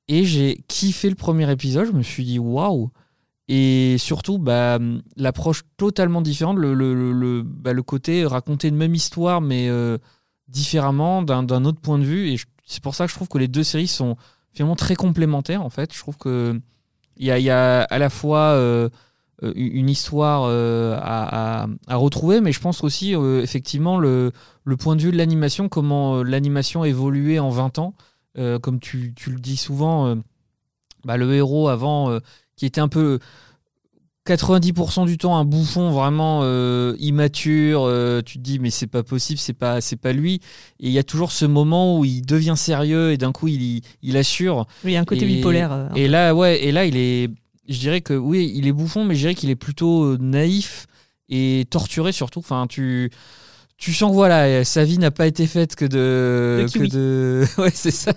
Et 0.07 0.25
j'ai 0.25 0.63
kiffé 0.67 1.09
le 1.09 1.15
premier 1.15 1.49
épisode. 1.51 1.87
Je 1.87 1.91
me 1.91 2.01
suis 2.03 2.23
dit 2.23 2.39
waouh. 2.39 2.91
Et 3.53 3.97
surtout, 3.97 4.37
bah, 4.37 4.79
l'approche 5.17 5.63
totalement 5.75 6.21
différente, 6.21 6.57
le, 6.57 6.73
le, 6.73 6.93
le- 6.93 7.11
le- 7.11 7.43
bah, 7.43 7.73
côté 7.85 8.25
raconter 8.25 8.69
une 8.69 8.77
même 8.77 8.95
histoire, 8.95 9.41
mais 9.41 9.67
euh, 9.67 9.97
différemment, 10.47 11.21
d'un 11.21 11.65
autre 11.65 11.81
point 11.81 11.99
de 11.99 12.05
vue. 12.05 12.29
Et 12.31 12.37
c'est 12.65 12.81
pour 12.81 12.95
ça 12.95 13.05
que 13.05 13.11
je 13.11 13.15
trouve 13.17 13.27
que 13.27 13.37
les 13.37 13.49
deux 13.49 13.63
séries 13.65 13.87
sont 13.87 14.15
finalement 14.53 14.77
très 14.77 14.95
complémentaires, 14.95 15.63
en 15.63 15.69
fait. 15.69 15.93
Je 15.93 15.99
trouve 15.99 16.15
que 16.15 16.61
il 17.17 17.25
y 17.25 17.31
a, 17.31 17.39
y 17.39 17.49
a 17.49 17.81
à 17.81 17.97
la 17.99 18.09
fois 18.09 18.51
euh, 18.53 18.87
euh, 19.43 19.51
une 19.55 19.89
histoire 19.89 20.43
à, 20.45 21.63
à- 21.63 21.67
à 21.87 21.95
retrouver, 21.97 22.39
mais 22.39 22.53
je 22.53 22.61
pense 22.61 22.85
aussi, 22.85 23.11
effectivement, 23.43 23.99
le, 23.99 24.31
point 24.79 24.95
de 24.95 25.01
vue 25.01 25.11
de 25.11 25.17
l'animation, 25.17 25.67
comment 25.67 26.23
l'animation 26.23 26.83
a 26.83 26.87
évolué 26.87 27.37
en 27.37 27.49
20 27.49 27.79
ans. 27.79 27.95
Comme 28.61 28.79
tu, 28.79 29.13
tu 29.13 29.29
le 29.31 29.39
dis 29.41 29.57
souvent, 29.57 30.15
bah, 31.03 31.17
le 31.17 31.33
héros 31.33 31.67
avant, 31.67 32.17
qui 32.61 32.67
était 32.67 32.79
un 32.79 32.87
peu 32.87 33.17
90% 34.27 35.07
du 35.07 35.17
temps 35.17 35.35
un 35.35 35.45
bouffon 35.45 35.89
vraiment 35.89 36.41
euh, 36.43 36.95
immature, 36.99 37.81
euh, 37.85 38.21
tu 38.23 38.37
te 38.37 38.43
dis 38.43 38.59
mais 38.59 38.69
c'est 38.69 38.85
pas 38.85 39.01
possible, 39.01 39.39
c'est 39.39 39.53
pas 39.53 39.81
c'est 39.81 39.95
pas 39.95 40.13
lui. 40.13 40.35
Et 40.79 40.87
il 40.87 40.91
y 40.91 40.99
a 40.99 41.03
toujours 41.03 41.31
ce 41.31 41.45
moment 41.45 41.97
où 41.97 42.05
il 42.05 42.21
devient 42.23 42.53
sérieux 42.55 43.11
et 43.13 43.17
d'un 43.17 43.31
coup 43.31 43.47
il, 43.47 43.81
il 44.03 44.17
assure. 44.17 44.67
Oui, 44.83 44.91
il 44.91 44.93
y 44.93 44.97
a 44.97 45.01
un 45.01 45.05
côté 45.05 45.23
Et- 45.25 45.27
bipolaire. 45.37 45.71
euh, 45.71 45.87
Et 45.95 46.07
là 46.07 46.35
ouais, 46.35 46.63
et 46.63 46.71
là 46.71 46.85
il 46.85 46.97
est, 46.97 47.31
je 47.67 47.79
dirais 47.79 48.01
que 48.01 48.13
oui 48.13 48.51
il 48.53 48.67
est 48.67 48.71
bouffon, 48.73 49.05
mais 49.05 49.15
je 49.15 49.21
dirais 49.21 49.33
qu'il 49.35 49.49
est 49.49 49.55
plutôt 49.55 50.15
naïf 50.19 50.85
et 51.29 51.65
torturé 51.71 52.11
surtout. 52.11 52.39
Enfin 52.41 52.67
tu 52.69 53.09
tu 53.81 53.93
sens 53.93 54.11
que 54.11 54.15
voilà, 54.15 54.63
sa 54.63 54.83
vie 54.83 54.99
n'a 54.99 55.09
pas 55.09 55.25
été 55.25 55.47
faite 55.47 55.75
que 55.75 55.85
de, 55.85 56.67
que 56.71 56.87
de, 56.87 57.43
ouais 57.57 57.71
c'est 57.73 57.89
ça. 57.89 58.13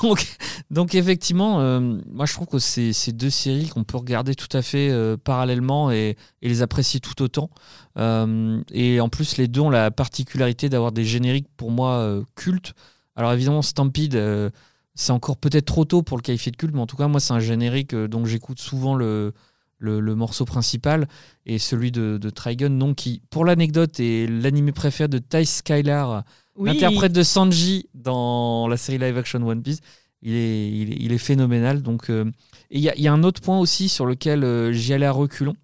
donc 0.00 0.24
donc 0.70 0.94
effectivement, 0.94 1.60
euh, 1.60 1.80
moi 2.08 2.26
je 2.26 2.32
trouve 2.32 2.46
que 2.46 2.60
c'est 2.60 3.12
deux 3.12 3.28
séries 3.28 3.70
qu'on 3.70 3.82
peut 3.82 3.96
regarder 3.96 4.36
tout 4.36 4.56
à 4.56 4.62
fait 4.62 4.88
euh, 4.88 5.16
parallèlement 5.16 5.90
et, 5.90 6.16
et 6.42 6.48
les 6.48 6.62
apprécier 6.62 7.00
tout 7.00 7.20
autant. 7.22 7.50
Euh, 7.98 8.62
et 8.72 9.00
en 9.00 9.08
plus 9.08 9.36
les 9.36 9.48
deux 9.48 9.62
ont 9.62 9.70
la 9.70 9.90
particularité 9.90 10.68
d'avoir 10.68 10.92
des 10.92 11.04
génériques 11.04 11.48
pour 11.56 11.72
moi 11.72 12.22
cultes. 12.36 12.74
Alors 13.16 13.32
évidemment 13.32 13.62
Stampede, 13.62 14.52
c'est 14.94 15.12
encore 15.12 15.38
peut-être 15.38 15.66
trop 15.66 15.84
tôt 15.84 16.02
pour 16.02 16.18
le 16.18 16.22
qualifier 16.22 16.52
de 16.52 16.56
culte, 16.56 16.72
mais 16.72 16.80
en 16.80 16.86
tout 16.86 16.96
cas 16.96 17.08
moi 17.08 17.18
c'est 17.18 17.32
un 17.34 17.40
générique 17.40 17.96
dont 17.96 18.24
j'écoute 18.26 18.60
souvent 18.60 18.94
le, 18.94 19.34
le, 19.80 19.98
le 19.98 20.14
morceau 20.14 20.44
principal 20.44 21.08
et 21.46 21.58
celui 21.58 21.90
de, 21.90 22.16
de 22.18 22.30
Trigun, 22.30 22.70
donc 22.70 22.96
qui 22.96 23.22
pour 23.30 23.44
l'anecdote 23.44 23.98
est 23.98 24.28
l'animé 24.30 24.70
préféré 24.72 25.08
de 25.08 25.18
Ty 25.18 25.44
Skylar 25.44 26.22
Oui, 26.56 26.70
l'interprète 26.70 27.12
de 27.12 27.22
Sanji 27.24 27.88
dans 27.94 28.68
la 28.68 28.76
série 28.76 28.98
live 28.98 29.18
action 29.18 29.44
One 29.44 29.62
Piece. 29.62 29.80
Il 30.22 30.34
est, 30.34 30.70
il 30.70 30.92
est, 30.92 30.96
il 31.00 31.12
est 31.12 31.18
phénoménal. 31.18 31.80
Donc, 31.82 32.10
euh, 32.10 32.30
il 32.70 32.80
y, 32.80 32.90
a- 32.90 32.94
il 32.94 33.02
y 33.02 33.08
a 33.08 33.12
un 33.12 33.22
autre 33.22 33.40
point 33.40 33.58
aussi 33.58 33.88
sur 33.88 34.04
lequel 34.04 34.44
euh, 34.44 34.70
j'y 34.70 34.92
allais 34.92 35.06
à 35.06 35.12
reculons. 35.12 35.54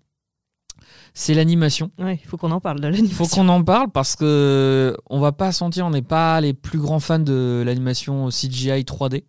C'est 1.13 1.35
l'animation. 1.35 1.91
Ouais, 1.99 2.19
il 2.23 2.27
faut 2.27 2.37
qu'on 2.39 2.51
en 2.51 2.61
parle 2.61 2.81
de 2.81 2.89
Il 2.89 2.93
l'animation. 2.93 3.25
faut 3.25 3.35
qu'on 3.35 3.49
en 3.49 3.63
parle 3.63 3.91
parce 3.91 4.17
que 4.17 4.97
on 5.11 5.21
va 5.21 5.33
pas 5.33 5.53
sentir, 5.53 5.85
on 5.87 5.91
n'est 5.91 6.01
pas 6.03 6.41
les 6.41 6.55
plus 6.55 6.79
grands 6.79 7.01
fans 7.01 7.19
de 7.19 7.63
l'animation 7.67 8.29
CGI 8.31 8.83
3D. 8.85 9.25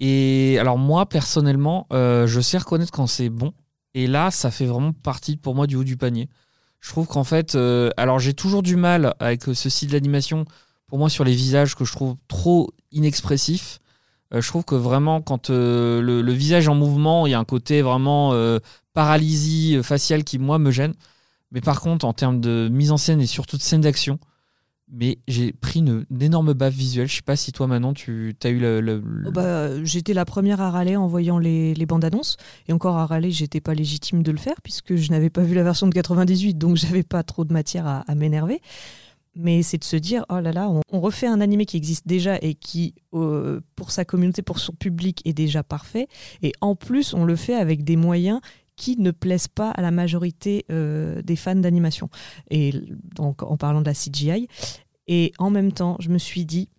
Et 0.00 0.56
alors 0.58 0.78
moi 0.78 1.06
personnellement, 1.06 1.86
euh, 1.92 2.26
je 2.26 2.40
sais 2.40 2.58
reconnaître 2.58 2.90
quand 2.92 3.06
c'est 3.06 3.28
bon. 3.28 3.52
Et 3.94 4.06
là, 4.06 4.30
ça 4.30 4.50
fait 4.50 4.66
vraiment 4.66 4.92
partie 4.92 5.36
pour 5.36 5.54
moi 5.54 5.66
du 5.66 5.76
haut 5.76 5.84
du 5.84 5.96
panier. 5.96 6.28
Je 6.80 6.88
trouve 6.90 7.06
qu'en 7.06 7.24
fait, 7.24 7.54
euh, 7.54 7.90
alors 7.96 8.18
j'ai 8.18 8.34
toujours 8.34 8.62
du 8.62 8.76
mal 8.76 9.14
avec 9.18 9.48
euh, 9.48 9.54
ce 9.54 9.68
style 9.68 9.90
d'animation. 9.90 10.44
Pour 10.86 10.98
moi, 10.98 11.10
sur 11.10 11.24
les 11.24 11.34
visages 11.34 11.74
que 11.74 11.84
je 11.84 11.92
trouve 11.92 12.16
trop 12.28 12.70
inexpressifs. 12.90 13.80
Euh, 14.32 14.40
je 14.40 14.48
trouve 14.48 14.64
que 14.64 14.74
vraiment, 14.74 15.20
quand 15.20 15.50
le, 15.50 16.00
le 16.00 16.32
visage 16.32 16.68
en 16.68 16.74
mouvement, 16.74 17.26
il 17.26 17.30
y 17.30 17.34
a 17.34 17.38
un 17.38 17.44
côté 17.44 17.82
vraiment 17.82 18.32
paralysie 18.94 19.80
faciale 19.82 20.24
qui 20.24 20.38
moi 20.38 20.58
me 20.58 20.70
gêne. 20.70 20.94
Mais 21.52 21.60
par 21.60 21.80
contre, 21.80 22.04
en 22.04 22.12
termes 22.12 22.40
de 22.40 22.68
mise 22.70 22.92
en 22.92 22.96
scène 22.96 23.20
et 23.20 23.26
surtout 23.26 23.56
de 23.56 23.62
scène 23.62 23.80
d'action, 23.80 24.18
mais 24.92 25.18
j'ai 25.28 25.52
pris 25.52 25.80
une, 25.80 26.04
énorme 26.20 26.52
baffe 26.52 26.74
visuelle. 26.74 27.08
Je 27.08 27.16
sais 27.16 27.22
pas 27.22 27.36
si 27.36 27.52
toi, 27.52 27.66
Manon, 27.66 27.94
tu 27.94 28.34
as 28.42 28.48
eu 28.48 28.58
le. 28.58 29.02
Oh 29.26 29.30
bah, 29.30 29.82
j'étais 29.84 30.14
la 30.14 30.24
première 30.24 30.60
à 30.60 30.70
râler 30.70 30.96
en 30.96 31.06
voyant 31.06 31.38
les, 31.38 31.74
bandes 31.86 32.04
annonces. 32.04 32.36
Et 32.68 32.72
encore 32.72 32.96
à 32.96 33.06
râler, 33.06 33.30
j'étais 33.30 33.60
pas 33.60 33.74
légitime 33.74 34.22
de 34.22 34.32
le 34.32 34.38
faire 34.38 34.60
puisque 34.62 34.96
je 34.96 35.10
n'avais 35.10 35.30
pas 35.30 35.42
vu 35.42 35.54
la 35.54 35.62
version 35.62 35.86
de 35.86 35.94
98, 35.94 36.54
donc 36.58 36.76
j'avais 36.76 37.02
pas 37.02 37.22
trop 37.22 37.44
de 37.44 37.52
matière 37.52 37.86
à, 37.86 38.14
m'énerver. 38.14 38.60
Mais 39.36 39.62
c'est 39.62 39.78
de 39.78 39.84
se 39.84 39.96
dire, 39.96 40.24
oh 40.28 40.40
là 40.40 40.52
là, 40.52 40.68
on, 40.68 40.80
on 40.90 41.00
refait 41.00 41.28
un 41.28 41.40
animé 41.40 41.64
qui 41.64 41.76
existe 41.76 42.06
déjà 42.06 42.36
et 42.42 42.54
qui, 42.54 42.94
euh, 43.14 43.60
pour 43.76 43.92
sa 43.92 44.04
communauté, 44.04 44.42
pour 44.42 44.58
son 44.58 44.72
public, 44.72 45.22
est 45.24 45.32
déjà 45.32 45.62
parfait. 45.62 46.08
Et 46.42 46.52
en 46.60 46.74
plus, 46.74 47.14
on 47.14 47.24
le 47.24 47.36
fait 47.36 47.54
avec 47.54 47.84
des 47.84 47.94
moyens 47.94 48.40
qui 48.80 48.96
ne 48.96 49.10
plaisent 49.10 49.48
pas 49.48 49.70
à 49.72 49.82
la 49.82 49.90
majorité 49.90 50.64
euh, 50.70 51.20
des 51.20 51.36
fans 51.36 51.54
d'animation. 51.54 52.08
Et 52.50 52.72
donc, 53.14 53.42
en 53.42 53.58
parlant 53.58 53.82
de 53.82 53.86
la 53.86 53.92
CGI. 53.92 54.48
Et 55.06 55.32
en 55.38 55.50
même 55.50 55.72
temps, 55.72 55.98
je 56.00 56.08
me 56.08 56.16
suis 56.16 56.46
dit, 56.46 56.70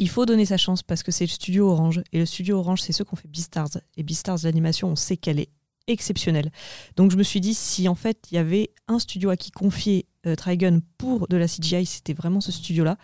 il 0.00 0.08
faut 0.08 0.26
donner 0.26 0.46
sa 0.46 0.56
chance 0.56 0.82
parce 0.82 1.04
que 1.04 1.12
c'est 1.12 1.24
le 1.24 1.30
studio 1.30 1.70
Orange. 1.70 2.02
Et 2.12 2.18
le 2.18 2.26
studio 2.26 2.58
Orange, 2.58 2.82
c'est 2.82 2.92
ceux 2.92 3.04
qui 3.04 3.12
ont 3.12 3.16
fait 3.16 3.28
Beastars. 3.28 3.78
Et 3.96 4.02
Beastars, 4.02 4.38
l'animation, 4.42 4.88
on 4.88 4.96
sait 4.96 5.16
qu'elle 5.16 5.38
est 5.38 5.50
exceptionnelle. 5.86 6.50
Donc 6.96 7.12
je 7.12 7.16
me 7.16 7.22
suis 7.22 7.40
dit, 7.40 7.54
si 7.54 7.86
en 7.86 7.94
fait 7.94 8.18
il 8.32 8.34
y 8.34 8.38
avait 8.38 8.70
un 8.88 8.98
studio 8.98 9.30
à 9.30 9.36
qui 9.36 9.52
confier 9.52 10.06
euh, 10.26 10.34
Trigun 10.34 10.80
pour 10.98 11.28
de 11.28 11.36
la 11.36 11.46
CGI, 11.46 11.86
c'était 11.86 12.14
vraiment 12.14 12.40
ce 12.40 12.50
studio-là. 12.50 12.98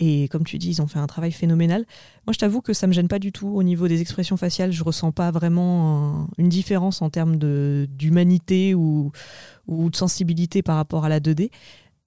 Et 0.00 0.28
comme 0.28 0.44
tu 0.44 0.56
dis, 0.56 0.70
ils 0.70 0.82
ont 0.82 0.86
fait 0.86 0.98
un 0.98 1.06
travail 1.06 1.30
phénoménal. 1.30 1.84
Moi, 2.26 2.32
je 2.32 2.38
t'avoue 2.38 2.62
que 2.62 2.72
ça 2.72 2.86
me 2.86 2.92
gêne 2.94 3.06
pas 3.06 3.18
du 3.18 3.32
tout 3.32 3.48
au 3.48 3.62
niveau 3.62 3.86
des 3.86 4.00
expressions 4.00 4.38
faciales. 4.38 4.72
Je 4.72 4.82
ressens 4.82 5.12
pas 5.12 5.30
vraiment 5.30 6.22
un- 6.22 6.28
une 6.38 6.48
différence 6.48 7.02
en 7.02 7.10
termes 7.10 7.36
d'humanité 7.36 8.74
ou, 8.74 9.12
de 9.68 9.96
sensibilité 9.96 10.62
par 10.62 10.76
rapport 10.76 11.04
à 11.04 11.10
la 11.10 11.20
2D. 11.20 11.50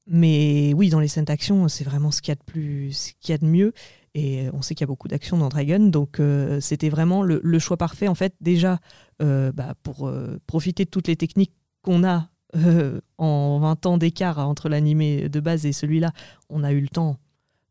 Mais 0.08 0.74
oui, 0.76 0.90
dans 0.90 1.00
les 1.00 1.08
scènes 1.08 1.26
d'action, 1.26 1.68
c'est 1.68 1.84
vraiment 1.84 2.12
ce 2.12 2.22
qu'il 2.22 2.34
y 2.34 2.38
a 2.38 2.54
de 2.54 2.90
y 3.30 3.32
a 3.32 3.38
de 3.38 3.46
mieux. 3.46 3.74
Et 4.16 4.48
on 4.54 4.62
sait 4.62 4.76
qu'il 4.76 4.84
y 4.84 4.86
a 4.86 4.88
beaucoup 4.88 5.08
d'action 5.08 5.38
dans 5.38 5.50
Dragon, 5.50 5.80
donc 5.80 6.20
euh, 6.20 6.60
c'était 6.60 6.90
vraiment 6.90 7.24
le, 7.24 7.60
choix 7.60 7.78
parfait. 7.78 8.08
En 8.08 8.16
fait, 8.16 8.36
déjà, 8.42 8.80
euh, 9.22 9.52
bah, 9.52 9.74
pour 9.82 10.08
euh, 10.08 10.40
profiter 10.46 10.86
de 10.86 10.90
toutes 10.90 11.08
les 11.08 11.16
techniques 11.16 11.54
qu'on 11.82 12.04
a 12.04 12.30
en 13.18 13.60
20 13.60 13.86
ans 13.88 13.98
d'écart 13.98 14.38
entre 14.38 14.70
l'animé 14.70 15.30
de 15.30 15.40
base 15.40 15.66
et 15.66 15.74
celui-là, 15.74 16.12
on 16.50 16.64
a 16.64 16.72
eu 16.72 16.82
le 16.82 16.88
temps 16.88 17.18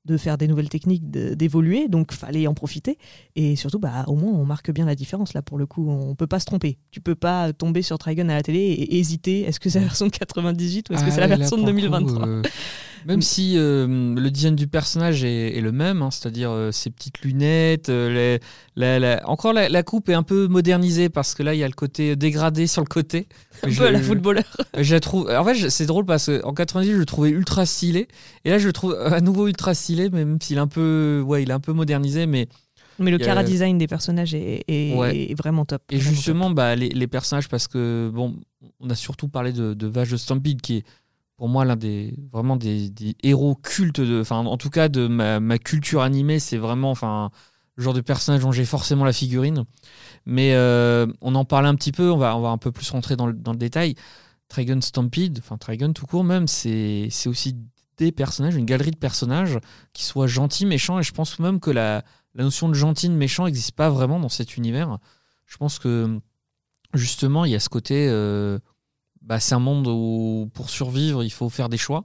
de 0.05 0.17
faire 0.17 0.37
des 0.37 0.49
nouvelles 0.49 0.69
techniques, 0.69 1.11
d'évoluer, 1.11 1.89
donc 1.89 2.13
fallait 2.13 2.47
en 2.47 2.55
profiter. 2.55 2.99
Et 3.37 3.57
surtout, 3.57 3.79
bah, 3.79 4.05
au 4.09 4.17
moins, 4.17 4.33
on 4.33 4.45
marque 4.45 4.71
bien 4.73 4.85
la 4.85 4.95
différence. 4.95 5.33
Là, 5.35 5.43
pour 5.43 5.59
le 5.59 5.67
coup, 5.67 5.89
on 5.89 6.15
peut 6.15 6.27
pas 6.27 6.41
se 6.41 6.47
tromper. 6.47 6.79
Tu 6.91 7.01
peux 7.01 7.15
pas 7.15 7.53
tomber 7.53 7.83
sur 7.83 7.99
Trigun 7.99 8.29
à 8.29 8.35
la 8.35 8.43
télé 8.43 8.59
et 8.59 8.99
hésiter 8.99 9.43
est-ce 9.43 9.61
que 9.61 9.71
c'est 9.71 9.79
la 9.79 9.87
version 9.87 10.07
de 10.07 10.11
98 10.11 10.91
ou 10.91 10.95
est-ce 10.95 11.05
que 11.05 11.11
Ah 11.11 11.13
c'est 11.13 11.21
la 11.21 11.27
version 11.29 11.57
de 11.57 11.63
pour 11.63 11.71
le 11.71 11.75
coup, 11.75 11.81
2023 11.81 12.29
euh, 12.29 12.43
même 13.07 13.23
si 13.23 13.55
euh, 13.57 13.87
le 14.15 14.31
design 14.31 14.55
du 14.57 14.67
personnage 14.69 15.25
est, 15.25 15.57
est 15.57 15.61
le 15.61 15.73
même, 15.73 16.03
hein, 16.03 16.11
c'est-à-dire 16.11 16.51
euh, 16.51 16.71
ses 16.73 16.91
petites 16.91 17.21
lunettes, 17.23 17.89
euh, 17.89 18.39
les- 18.39 18.41
la- 18.77 18.99
la- 18.99 19.29
encore 19.29 19.53
la, 19.53 19.69
la 19.69 19.83
coupe 19.83 20.09
est 20.09 20.15
un 20.15 20.23
peu 20.23 20.47
modernisée 20.49 21.09
parce 21.09 21.35
que 21.35 21.43
là 21.43 21.55
il 21.55 21.59
y 21.59 21.65
a 21.65 21.69
le 21.69 21.75
côté 21.75 22.17
dégradé 22.17 22.67
sur 22.67 22.83
le 22.83 22.87
côté. 22.89 23.27
Un 23.63 23.69
Je- 23.69 23.79
peu 23.79 23.87
à 23.87 23.91
la 23.91 24.01
footballeur. 24.01 24.45
Je 24.79 24.95
la 24.95 25.01
trouve. 25.01 25.29
En 25.31 25.45
fait, 25.45 25.69
c'est 25.71 25.87
drôle 25.87 26.05
parce 26.07 26.31
qu'en 26.31 26.53
90, 26.55 26.91
je 26.93 26.97
le 26.97 27.07
trouvais 27.07 27.31
ultra 27.31 27.67
stylé. 27.67 28.09
Et 28.45 28.51
là, 28.51 28.59
je 28.59 28.67
le 28.67 28.73
trouve 28.73 28.95
à 28.95 29.21
nouveau 29.21 29.47
ultra 29.49 29.75
stylé, 29.75 30.11
même 30.11 30.39
s'il 30.41 30.57
est 30.57 30.61
un 30.61 30.67
peu, 30.67 31.23
ouais, 31.25 31.43
il 31.43 31.51
est 31.51 31.55
un 31.55 31.61
peu 31.61 31.73
modernisé. 31.73 32.27
Mais 32.27 32.49
Mais 32.99 33.11
le 33.11 33.19
cara 33.19 33.43
design 33.45 33.79
des 33.79 33.87
personnages 33.87 34.35
est, 34.35 34.65
est- 34.69 34.95
Ouais. 34.95 35.31
est 35.31 35.35
vraiment 35.35 35.65
top. 35.65 35.83
et 35.91 35.97
vraiment 35.99 36.11
justement, 36.15 36.51
bah, 36.51 36.75
les, 36.77 36.89
les 36.89 37.07
personnages, 37.07 37.49
parce 37.49 37.69
que 37.69 38.11
bon, 38.13 38.37
on 38.81 38.91
a 38.91 38.95
surtout 38.95 39.29
parlé 39.29 39.53
de, 39.53 39.75
de 39.75 39.87
Vache 39.87 40.11
de 40.11 40.17
Stampede, 40.17 40.61
qui 40.61 40.79
est 40.79 40.85
pour 41.37 41.49
moi 41.49 41.65
l'un 41.65 41.77
des 41.77 42.15
vraiment 42.33 42.57
des, 42.57 42.93
héros 43.23 43.55
cultes. 43.55 44.01
De, 44.01 44.21
enfin, 44.21 44.39
en 44.39 44.57
tout 44.57 44.71
cas, 44.71 44.89
de 44.89 45.07
ma, 45.07 45.41
ma 45.41 45.59
culture 45.59 46.03
animée, 46.03 46.39
c'est 46.39 46.59
vraiment, 46.59 46.91
enfin, 46.91 47.31
le 47.77 47.83
genre 47.85 47.95
de 47.95 48.01
personnage 48.01 48.43
dont 48.43 48.53
j'ai 48.53 48.65
forcément 48.65 49.05
la 49.05 49.13
figurine. 49.13 49.65
Mais 50.27 50.55
euh, 50.55 51.07
on 51.21 51.35
en 51.35 51.45
parle 51.45 51.67
un 51.67 51.75
petit 51.75 51.93
peu. 51.93 52.11
On 52.11 52.19
va, 52.19 52.37
on 52.37 52.41
va 52.41 52.51
un 52.51 52.59
peu 52.59 52.73
plus 52.73 52.91
rentrer 52.91 53.17
dans 53.17 53.27
le, 53.27 53.33
dans 53.33 53.53
le 53.53 53.59
détail. 53.59 53.95
Trigun 54.49 54.81
Stampede, 54.83 55.39
enfin 55.39 55.57
Trigun 55.57 55.93
tout 55.93 56.05
court 56.07 56.25
même, 56.25 56.47
c'est 56.47 57.09
c'est 57.11 57.31
aussi 57.31 57.57
des 57.97 58.13
personnages, 58.13 58.55
une 58.55 58.67
galerie 58.67 58.91
de 58.91 58.99
personnages 58.99 59.59
qui 59.95 60.05
soient 60.05 60.27
gentils, 60.27 60.67
méchants, 60.67 60.99
et 60.99 61.03
je 61.03 61.13
pense 61.13 61.39
même 61.39 61.59
que 61.59 61.71
la, 61.71 62.05
la 62.35 62.45
notion 62.45 62.69
de 62.69 62.75
gentil, 62.75 63.09
de 63.09 63.15
méchant 63.15 63.47
n'existe 63.47 63.73
pas 63.73 63.91
vraiment 63.91 64.21
dans 64.21 64.29
cet 64.29 64.57
univers. 64.57 64.99
Je 65.47 65.57
pense 65.57 65.79
que 65.79 66.21
justement, 66.95 67.45
il 67.45 67.53
y 67.53 67.55
a 67.55 67.61
ce 67.61 67.69
côté, 67.69 68.09
euh, 68.09 68.59
bah, 69.23 69.41
c'est 69.41 69.55
un 69.55 69.61
monde 69.61 69.89
où 69.89 70.51
pour 70.55 70.71
survivre, 70.71 71.23
il 71.25 71.31
faut 71.31 71.49
faire 71.49 71.69
des 71.69 71.77
choix. 71.77 72.05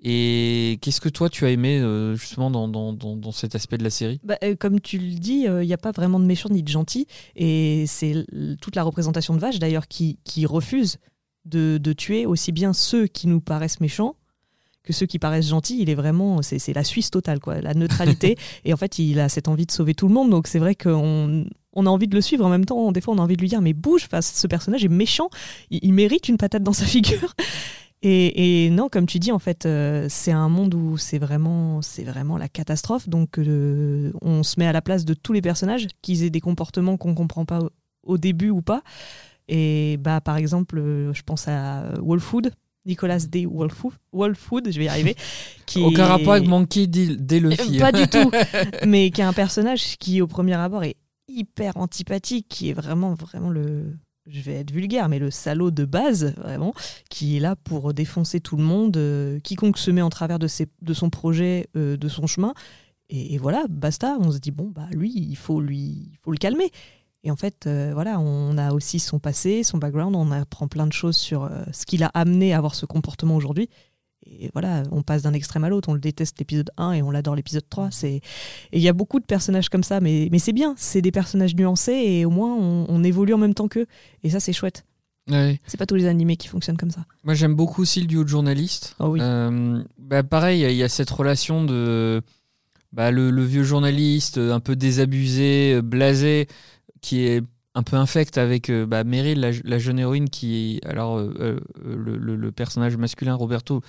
Et 0.00 0.78
qu'est-ce 0.80 1.00
que 1.00 1.08
toi 1.08 1.28
tu 1.28 1.44
as 1.44 1.50
aimé 1.50 1.80
euh, 1.80 2.14
justement 2.14 2.50
dans, 2.50 3.32
cet 3.32 3.56
aspect 3.56 3.78
de 3.78 3.84
la 3.84 3.90
série? 3.90 4.20
Bah, 4.22 4.36
euh, 4.44 4.54
comme 4.54 4.80
tu 4.80 4.98
le 4.98 5.18
dis, 5.18 5.46
il 5.48 5.66
n'y 5.66 5.72
a 5.72 5.78
pas 5.78 5.90
vraiment 5.90 6.20
de 6.20 6.24
méchant 6.24 6.48
ni 6.50 6.62
de 6.62 6.68
gentil. 6.68 7.06
Et 7.34 7.84
c'est 7.86 8.24
toute 8.60 8.76
la 8.76 8.84
représentation 8.84 9.34
de 9.34 9.40
Vache, 9.40 9.58
d'ailleurs, 9.58 9.88
qui, 9.88 10.18
qui 10.24 10.46
refuse 10.46 10.98
de, 11.46 11.78
de 11.78 11.92
tuer 11.92 12.26
aussi 12.26 12.52
bien 12.52 12.72
ceux 12.72 13.06
qui 13.06 13.26
nous 13.26 13.40
paraissent 13.40 13.80
méchants 13.80 14.14
que 14.88 14.94
ceux 14.94 15.04
qui 15.04 15.18
paraissent 15.18 15.48
gentils. 15.48 15.76
Il 15.80 15.90
est 15.90 15.94
vraiment, 15.94 16.40
c'est 16.40 16.72
la 16.72 16.82
Suisse 16.82 17.10
totale, 17.10 17.40
quoi, 17.40 17.60
la 17.60 17.74
neutralité. 17.74 18.36
et 18.64 18.72
en 18.72 18.78
fait, 18.78 18.98
il 18.98 19.20
a 19.20 19.28
cette 19.28 19.46
envie 19.46 19.66
de 19.66 19.70
sauver 19.70 19.94
tout 19.94 20.08
le 20.08 20.14
monde. 20.14 20.30
Donc 20.30 20.46
c'est 20.46 20.58
vrai 20.58 20.74
qu'on 20.74 21.44
on 21.74 21.86
a 21.86 21.90
envie 21.90 22.08
de 22.08 22.14
le 22.14 22.22
suivre. 22.22 22.46
En 22.46 22.48
même 22.48 22.64
temps, 22.64 22.90
des 22.90 23.02
fois, 23.02 23.14
on 23.14 23.18
a 23.18 23.20
envie 23.20 23.36
de 23.36 23.42
lui 23.42 23.48
dire, 23.48 23.60
mais 23.60 23.74
bouge, 23.74 24.08
ce 24.10 24.46
personnage 24.46 24.84
est 24.84 24.88
méchant. 24.88 25.28
Il, 25.70 25.80
il 25.82 25.92
mérite 25.92 26.30
une 26.30 26.38
patate 26.38 26.62
dans 26.62 26.72
sa 26.72 26.86
figure. 26.94 27.34
Et, 28.00 28.64
et 28.64 28.70
non, 28.70 28.88
comme 28.88 29.06
tu 29.06 29.18
dis, 29.18 29.30
en 29.30 29.38
fait, 29.38 29.66
euh, 29.66 30.06
c'est 30.08 30.32
un 30.32 30.48
monde 30.48 30.74
où 30.74 30.96
c'est 30.96 31.18
vraiment, 31.18 31.82
c'est 31.82 32.04
vraiment 32.04 32.38
la 32.38 32.48
catastrophe. 32.48 33.08
Donc, 33.08 33.38
euh, 33.38 34.10
on 34.22 34.42
se 34.42 34.58
met 34.58 34.66
à 34.66 34.72
la 34.72 34.80
place 34.80 35.04
de 35.04 35.12
tous 35.14 35.34
les 35.34 35.42
personnages, 35.42 35.86
qu'ils 36.00 36.22
aient 36.22 36.30
des 36.30 36.40
comportements 36.40 36.96
qu'on 36.96 37.14
comprend 37.14 37.44
pas 37.44 37.60
au, 37.60 37.70
au 38.04 38.18
début 38.18 38.50
ou 38.50 38.62
pas. 38.62 38.82
Et 39.48 39.98
bah, 39.98 40.22
par 40.22 40.38
exemple, 40.38 40.78
euh, 40.78 41.12
je 41.12 41.22
pense 41.22 41.46
à 41.48 41.92
Wolfwood, 42.00 42.52
Nicolas 42.88 43.20
D. 43.20 43.46
Wolfwood, 43.46 43.92
Wolfwood 44.12 44.70
je 44.72 44.78
vais 44.78 44.86
y 44.86 44.88
arriver. 44.88 45.14
Qui 45.66 45.80
Aucun 45.82 46.06
est- 46.06 46.08
rapport 46.08 46.32
avec 46.32 46.48
Monkey 46.48 46.86
D. 46.88 47.14
D. 47.16 47.36
euh, 47.36 47.50
Luffy. 47.50 47.78
Pas 47.78 47.92
du 47.92 48.08
tout. 48.08 48.30
Mais 48.86 49.10
qui 49.10 49.20
est 49.20 49.24
un 49.24 49.32
personnage 49.32 49.96
qui, 49.98 50.20
au 50.22 50.26
premier 50.26 50.54
abord, 50.54 50.82
est 50.82 50.96
hyper 51.28 51.76
antipathique, 51.76 52.46
qui 52.48 52.70
est 52.70 52.72
vraiment, 52.72 53.14
vraiment 53.14 53.50
le. 53.50 53.96
Je 54.30 54.40
vais 54.42 54.56
être 54.56 54.70
vulgaire, 54.72 55.08
mais 55.08 55.18
le 55.18 55.30
salaud 55.30 55.70
de 55.70 55.86
base, 55.86 56.34
vraiment, 56.36 56.74
qui 57.08 57.38
est 57.38 57.40
là 57.40 57.56
pour 57.56 57.94
défoncer 57.94 58.40
tout 58.40 58.58
le 58.58 58.62
monde, 58.62 58.94
euh, 58.98 59.40
quiconque 59.40 59.78
se 59.78 59.90
met 59.90 60.02
en 60.02 60.10
travers 60.10 60.38
de, 60.38 60.46
ses, 60.46 60.66
de 60.82 60.92
son 60.92 61.08
projet, 61.08 61.66
euh, 61.76 61.96
de 61.96 62.08
son 62.10 62.26
chemin. 62.26 62.52
Et, 63.08 63.32
et 63.34 63.38
voilà, 63.38 63.64
basta. 63.70 64.18
On 64.20 64.30
se 64.30 64.36
dit, 64.36 64.50
bon, 64.50 64.70
bah 64.74 64.86
lui, 64.92 65.10
il 65.14 65.34
faut, 65.36 65.62
lui, 65.62 65.78
il 66.12 66.18
faut 66.20 66.30
le 66.30 66.36
calmer. 66.36 66.70
Et 67.24 67.30
en 67.30 67.36
fait, 67.36 67.66
euh, 67.66 67.90
voilà, 67.94 68.20
on 68.20 68.56
a 68.58 68.72
aussi 68.72 69.00
son 69.00 69.18
passé, 69.18 69.62
son 69.64 69.78
background, 69.78 70.14
on 70.14 70.30
apprend 70.30 70.68
plein 70.68 70.86
de 70.86 70.92
choses 70.92 71.16
sur 71.16 71.44
euh, 71.44 71.64
ce 71.72 71.84
qui 71.84 71.96
l'a 71.96 72.10
amené 72.14 72.54
à 72.54 72.58
avoir 72.58 72.74
ce 72.74 72.86
comportement 72.86 73.34
aujourd'hui. 73.36 73.68
Et 74.26 74.50
voilà, 74.52 74.82
on 74.92 75.02
passe 75.02 75.22
d'un 75.22 75.32
extrême 75.32 75.64
à 75.64 75.68
l'autre. 75.68 75.88
On 75.88 75.94
le 75.94 76.00
déteste 76.00 76.38
l'épisode 76.38 76.70
1 76.76 76.92
et 76.92 77.02
on 77.02 77.10
l'adore 77.10 77.34
l'épisode 77.34 77.64
3. 77.68 77.88
C'est... 77.90 78.14
Et 78.16 78.22
il 78.72 78.80
y 78.80 78.88
a 78.88 78.92
beaucoup 78.92 79.20
de 79.20 79.24
personnages 79.24 79.68
comme 79.68 79.82
ça, 79.82 80.00
mais, 80.00 80.28
mais 80.30 80.38
c'est 80.38 80.52
bien. 80.52 80.74
C'est 80.76 81.00
des 81.02 81.10
personnages 81.12 81.54
nuancés 81.56 81.92
et 81.92 82.24
au 82.24 82.30
moins 82.30 82.54
on, 82.54 82.84
on 82.88 83.02
évolue 83.04 83.32
en 83.34 83.38
même 83.38 83.54
temps 83.54 83.68
qu'eux. 83.68 83.86
Et 84.22 84.30
ça, 84.30 84.38
c'est 84.38 84.52
chouette. 84.52 84.84
Ouais. 85.30 85.60
C'est 85.66 85.76
pas 85.78 85.86
tous 85.86 85.94
les 85.94 86.06
animés 86.06 86.36
qui 86.36 86.48
fonctionnent 86.48 86.76
comme 86.76 86.90
ça. 86.90 87.04
Moi, 87.24 87.34
j'aime 87.34 87.54
beaucoup 87.54 87.82
aussi 87.82 88.00
le 88.00 88.06
duo 88.06 88.22
de 88.22 88.28
journalistes. 88.28 88.94
Oh 88.98 89.08
oui. 89.08 89.20
Euh, 89.22 89.82
bah, 89.98 90.22
pareil, 90.22 90.60
il 90.60 90.62
y 90.62 90.66
a- 90.66 90.70
il 90.70 90.76
y, 90.76 90.82
a 90.82 90.88
cette 90.88 91.10
relation 91.10 91.64
de 91.64 92.22
bah, 92.92 93.10
le, 93.10 93.30
le 93.30 93.44
vieux 93.44 93.62
journaliste 93.64 94.38
un 94.38 94.60
peu 94.60 94.74
désabusé, 94.76 95.80
blasé, 95.82 96.48
qui 97.00 97.24
est 97.24 97.42
un 97.78 97.82
peu 97.84 97.96
infect 97.96 98.38
avec 98.38 98.70
euh, 98.70 98.86
bah, 98.86 99.04
Meryl, 99.04 99.40
la, 99.64 99.78
jeune 99.78 100.00
héroïne, 100.00 100.28
qui, 100.28 100.80
alors, 100.84 101.18
euh, 101.18 101.32
euh, 101.38 101.60
le, 101.84 102.52
personnage 102.52 102.96
masculin, 102.96 103.34
Roberto, 103.34 103.82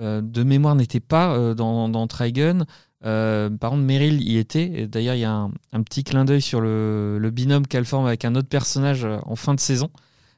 euh, 0.00 0.20
de 0.22 0.44
mémoire 0.44 0.76
n'était 0.76 1.00
pas 1.00 1.54
dans, 1.54 1.88
dans 1.88 2.06
Trigun. 2.06 2.64
Par 3.00 3.70
contre, 3.70 3.82
Meryl 3.82 4.22
y 4.22 4.38
était. 4.38 4.86
D'ailleurs, 4.86 5.16
il 5.16 5.20
y 5.20 5.24
a 5.24 5.32
un, 5.72 5.82
petit 5.82 6.04
clin 6.04 6.24
d'œil 6.24 6.40
sur 6.40 6.60
le, 6.60 7.30
binôme 7.32 7.66
qu'elle 7.66 7.84
forme 7.84 8.06
avec 8.06 8.24
un 8.24 8.36
autre 8.36 8.48
personnage 8.48 9.04
en 9.04 9.34
fin 9.34 9.54
de 9.54 9.60
saison. 9.60 9.90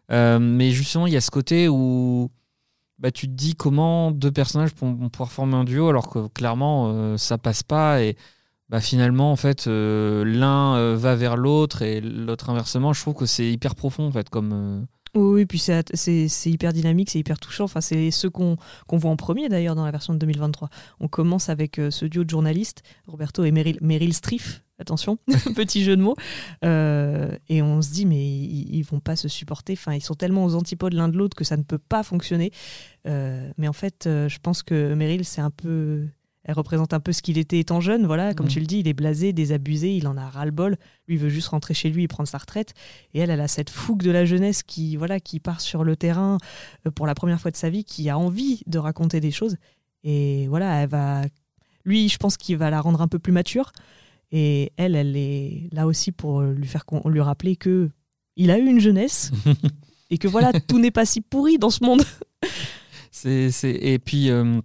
Mais 0.08 0.70
justement, 0.70 1.06
il 1.06 1.12
y 1.12 1.16
a 1.16 1.20
ce 1.20 1.30
côté 1.30 1.68
où 1.68 2.30
bah, 2.98 3.10
tu 3.10 3.26
te 3.26 3.32
dis 3.32 3.54
comment 3.54 4.12
deux 4.12 4.32
personnages 4.32 4.70
vont 4.80 5.10
pouvoir 5.10 5.30
former 5.30 5.56
un 5.56 5.64
duo 5.64 5.88
alors 5.88 6.08
que 6.08 6.28
clairement 6.28 7.18
ça 7.18 7.36
passe 7.36 7.62
pas 7.62 8.00
et 8.00 8.16
bah, 8.68 8.80
finalement 8.80 9.30
en 9.30 9.36
fait 9.36 9.66
euh, 9.66 10.24
l'un 10.24 10.76
euh, 10.76 10.96
va 10.96 11.14
vers 11.16 11.36
l'autre 11.36 11.82
et 11.82 12.00
l'autre 12.00 12.50
inversement. 12.50 12.92
Je 12.92 13.00
trouve 13.00 13.14
que 13.14 13.26
c'est 13.26 13.50
hyper 13.50 13.74
profond 13.74 14.06
en 14.06 14.12
fait 14.12 14.28
comme. 14.30 14.52
euh, 14.52 14.80
Oui, 15.14 15.46
puis 15.46 15.58
c'est, 15.58 15.84
c'est, 15.94 16.28
c'est 16.28 16.50
hyper 16.50 16.72
dynamique, 16.72 17.10
c'est 17.10 17.18
hyper 17.18 17.38
touchant. 17.38 17.64
Enfin, 17.64 17.80
c'est 17.80 18.10
ceux 18.10 18.30
qu'on, 18.30 18.56
qu'on 18.86 18.96
voit 18.96 19.10
en 19.10 19.16
premier 19.16 19.48
d'ailleurs 19.48 19.74
dans 19.76 19.84
la 19.84 19.90
version 19.92 20.12
de 20.14 20.18
2023. 20.18 20.68
On 21.00 21.08
commence 21.08 21.48
avec 21.48 21.78
euh, 21.78 21.90
ce 21.90 22.04
duo 22.06 22.24
de 22.24 22.30
journalistes, 22.30 22.82
Roberto 23.06 23.44
et 23.44 23.50
Meryl, 23.52 23.78
Meryl 23.80 24.12
Streep. 24.12 24.42
Attention, 24.80 25.18
petit 25.54 25.84
jeu 25.84 25.96
de 25.96 26.02
mots. 26.02 26.16
Euh, 26.64 27.36
et 27.48 27.62
on 27.62 27.80
se 27.80 27.90
dit, 27.92 28.06
mais 28.06 28.26
ils, 28.26 28.74
ils 28.74 28.82
vont 28.82 28.98
pas 28.98 29.14
se 29.14 29.28
supporter. 29.28 29.74
Enfin, 29.74 29.94
ils 29.94 30.02
sont 30.02 30.14
tellement 30.16 30.44
aux 30.44 30.56
antipodes 30.56 30.94
l'un 30.94 31.08
de 31.08 31.16
l'autre 31.16 31.36
que 31.36 31.44
ça 31.44 31.56
ne 31.56 31.62
peut 31.62 31.78
pas 31.78 32.02
fonctionner. 32.02 32.50
Euh, 33.06 33.48
mais 33.56 33.68
en 33.68 33.72
fait, 33.72 34.04
je 34.08 34.38
pense 34.42 34.64
que 34.64 34.94
Meryl, 34.94 35.24
c'est 35.24 35.40
un 35.40 35.50
peu. 35.50 36.08
Elle 36.44 36.54
représente 36.54 36.92
un 36.92 37.00
peu 37.00 37.12
ce 37.12 37.22
qu'il 37.22 37.38
était 37.38 37.58
étant 37.58 37.80
jeune. 37.80 38.06
Voilà, 38.06 38.34
comme 38.34 38.46
tu 38.48 38.60
le 38.60 38.66
dis, 38.66 38.78
il 38.80 38.88
est 38.88 38.92
blasé, 38.92 39.32
désabusé, 39.32 39.94
il 39.96 40.06
en 40.06 40.16
a 40.16 40.28
ras-le-bol. 40.28 40.76
Lui 41.08 41.16
veut 41.16 41.28
juste 41.30 41.48
rentrer 41.48 41.72
chez 41.74 41.88
lui 41.90 42.02
et 42.04 42.08
prendre 42.08 42.28
sa 42.28 42.38
retraite. 42.38 42.74
Et 43.14 43.20
elle, 43.20 43.30
elle 43.30 43.40
a 43.40 43.48
cette 43.48 43.70
fougue 43.70 44.02
de 44.02 44.10
la 44.10 44.24
jeunesse 44.24 44.62
qui, 44.62 44.96
voilà, 44.96 45.20
qui 45.20 45.40
part 45.40 45.60
sur 45.60 45.84
le 45.84 45.96
terrain 45.96 46.38
euh, 46.86 46.90
pour 46.90 47.06
la 47.06 47.14
première 47.14 47.40
fois 47.40 47.50
de 47.50 47.56
sa 47.56 47.70
vie, 47.70 47.84
qui 47.84 48.08
a 48.10 48.18
envie 48.18 48.62
de 48.66 48.78
raconter 48.78 49.20
des 49.20 49.30
choses. 49.30 49.56
Et 50.02 50.46
voilà, 50.48 50.82
elle 50.82 50.88
va. 50.90 51.22
Lui, 51.86 52.08
je 52.08 52.18
pense 52.18 52.36
qu'il 52.36 52.56
va 52.58 52.68
la 52.70 52.80
rendre 52.80 53.00
un 53.00 53.08
peu 53.08 53.18
plus 53.18 53.32
mature. 53.32 53.72
Et 54.32 54.72
elle, 54.76 54.96
elle 54.96 55.16
est 55.16 55.68
là 55.72 55.86
aussi 55.86 56.12
pour 56.12 56.42
lui 56.42 56.66
faire 56.66 56.84
lui 57.06 57.20
rappeler 57.20 57.56
que 57.56 57.88
il 58.36 58.50
a 58.50 58.58
eu 58.58 58.66
une 58.66 58.80
jeunesse 58.80 59.30
et 60.10 60.18
que 60.18 60.26
voilà, 60.28 60.52
tout 60.60 60.78
n'est 60.78 60.90
pas 60.90 61.06
si 61.06 61.20
pourri 61.20 61.56
dans 61.56 61.70
ce 61.70 61.84
monde. 61.84 62.02
C'est, 63.10 63.50
c'est- 63.50 63.78
Et 63.80 63.98
puis, 63.98 64.30
euh, 64.30 64.60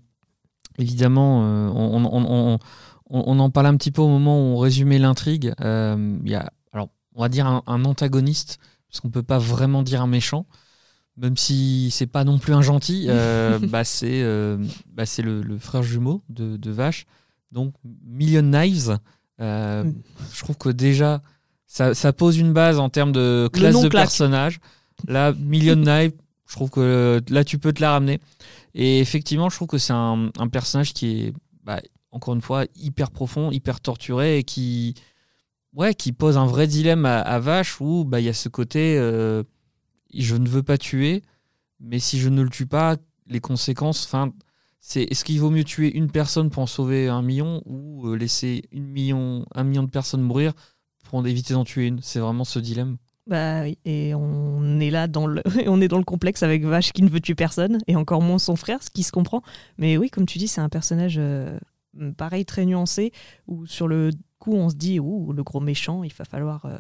évidemment, 0.80 1.44
euh, 1.44 1.68
on, 1.70 2.06
on- 2.06 2.26
on- 2.26 2.54
on- 2.56 3.24
on 3.28 3.40
en 3.40 3.50
parle 3.50 3.68
un 3.68 3.78
petit 3.78 3.92
peu 3.92 4.02
au 4.02 4.08
moment 4.08 4.38
où 4.40 4.56
on 4.56 4.58
résumait 4.58 5.00
l'intrigue. 5.00 5.54
Euh, 5.62 6.18
Il 6.24 6.30
y 6.32 6.36
a, 6.36 6.52
alors, 6.74 6.90
on 7.16 7.22
va 7.22 7.30
dire 7.30 7.46
un, 7.48 7.64
un 7.68 7.86
antagoniste, 7.86 8.60
parce 8.90 9.02
qu'on 9.02 9.10
peut 9.10 9.24
pas 9.24 9.40
vraiment 9.40 9.84
dire 9.84 10.02
un 10.02 10.08
méchant, 10.08 10.46
même 11.18 11.36
si 11.38 11.90
c'est 11.92 12.08
pas 12.08 12.24
non 12.24 12.38
plus 12.40 12.54
un 12.54 12.62
gentil. 12.62 13.06
euh, 13.10 13.60
bah, 13.64 13.84
c'est, 13.84 14.22
euh, 14.24 14.58
bah, 14.94 15.04
le, 15.24 15.42
le 15.42 15.58
frère 15.58 15.84
jumeau 15.84 16.24
de, 16.30 16.56
de 16.58 16.72
Vache, 16.72 17.06
donc 17.52 17.74
Million 18.06 18.42
Knives. 18.44 18.98
Euh, 19.42 19.84
Mm. 19.86 19.94
Je 20.34 20.44
trouve 20.44 20.58
que 20.58 20.70
déjà, 20.70 21.22
ça, 21.66 21.94
ça 21.96 22.12
pose 22.14 22.38
une 22.38 22.52
base 22.54 22.78
en 22.78 22.90
termes 22.90 23.12
de 23.14 23.50
classe 23.54 23.76
de 23.82 23.88
claque. 23.88 24.04
personnage. 24.04 24.60
Là, 25.08 25.32
Million 25.40 25.76
Knives, 25.76 26.12
je 26.46 26.56
trouve 26.56 26.70
que 26.70 27.22
là, 27.30 27.44
tu 27.46 27.58
peux 27.58 27.72
te 27.72 27.82
la 27.82 27.92
ramener. 27.92 28.20
Et 28.74 29.00
effectivement, 29.00 29.50
je 29.50 29.56
trouve 29.56 29.68
que 29.68 29.78
c'est 29.78 29.94
un, 29.94 30.30
personnage 30.52 30.94
qui 30.94 31.22
est, 31.22 31.34
bah, 31.64 31.82
encore 32.12 32.34
une 32.34 32.42
fois, 32.42 32.66
hyper 32.76 33.12
profond, 33.12 33.52
hyper 33.52 33.82
torturé 33.82 34.40
et 34.40 34.44
qui, 34.44 34.96
ouais, 35.74 35.94
qui 35.94 36.12
pose 36.12 36.38
un 36.38 36.46
vrai 36.46 36.68
dilemme 36.68 37.06
à, 37.06 37.20
à 37.20 37.40
Vache 37.40 37.82
où 37.82 38.06
bah, 38.06 38.20
il 38.20 38.26
y 38.26 38.30
a 38.30 38.34
ce 38.34 38.50
côté 38.50 38.98
euh, 38.98 39.44
je 40.14 40.36
ne 40.36 40.48
veux 40.48 40.64
pas 40.64 40.78
tuer, 40.78 41.24
mais 41.80 42.00
si 42.00 42.20
je 42.20 42.30
ne 42.30 42.42
le 42.42 42.50
tue 42.50 42.66
pas, 42.66 42.98
les 43.28 43.40
conséquences, 43.40 44.06
enfin, 44.06 44.34
c'est 44.80 45.04
est-ce 45.04 45.24
qu'il 45.24 45.40
vaut 45.40 45.52
mieux 45.52 45.64
tuer 45.64 45.96
une 45.96 46.10
personne 46.10 46.50
pour 46.50 46.64
en 46.64 46.68
sauver 46.68 47.10
un 47.10 47.22
million 47.22 47.62
ou 47.66 48.08
euh, 48.08 48.16
laisser 48.16 48.64
une 48.72 48.88
million, 48.88 49.46
un 49.54 49.64
million 49.64 49.84
de 49.84 49.90
personnes 49.90 50.22
mourir 50.22 50.54
pour 51.04 51.20
en 51.20 51.26
éviter 51.26 51.54
d'en 51.54 51.64
tuer 51.64 51.88
une? 51.88 52.02
C'est 52.02 52.20
vraiment 52.20 52.46
ce 52.46 52.60
dilemme. 52.60 52.98
Bah 53.30 53.62
oui, 53.62 53.78
et 53.86 54.16
on 54.16 54.80
est 54.80 54.90
là 54.90 55.08
dans 55.08 55.28
le, 55.28 55.44
on 55.68 55.80
est 55.82 55.88
dans 55.88 56.00
le 56.00 56.04
complexe 56.04 56.42
avec 56.42 56.66
Vache 56.66 56.92
qui 56.92 57.04
ne 57.04 57.10
veut 57.10 57.20
tuer 57.20 57.36
personne, 57.36 57.78
et 57.86 57.96
encore 57.96 58.24
moins 58.24 58.40
son 58.40 58.56
frère, 58.56 58.82
ce 58.82 58.90
qui 58.90 59.04
se 59.04 59.12
comprend. 59.12 59.44
Mais 59.78 59.98
oui, 59.98 60.10
comme 60.10 60.26
tu 60.26 60.40
dis, 60.40 60.48
c'est 60.48 60.62
un 60.62 60.70
personnage 60.70 61.18
euh, 61.20 61.60
pareil, 62.18 62.44
très 62.44 62.66
nuancé, 62.66 63.12
où 63.48 63.68
sur 63.68 63.88
le 63.88 64.10
coup, 64.40 64.56
on 64.56 64.70
se 64.70 64.76
dit, 64.76 65.00
ouh, 65.00 65.32
le 65.32 65.44
gros 65.44 65.60
méchant, 65.60 66.04
il 66.04 66.12
va 66.12 66.26
falloir 66.26 66.66
euh, 66.66 66.78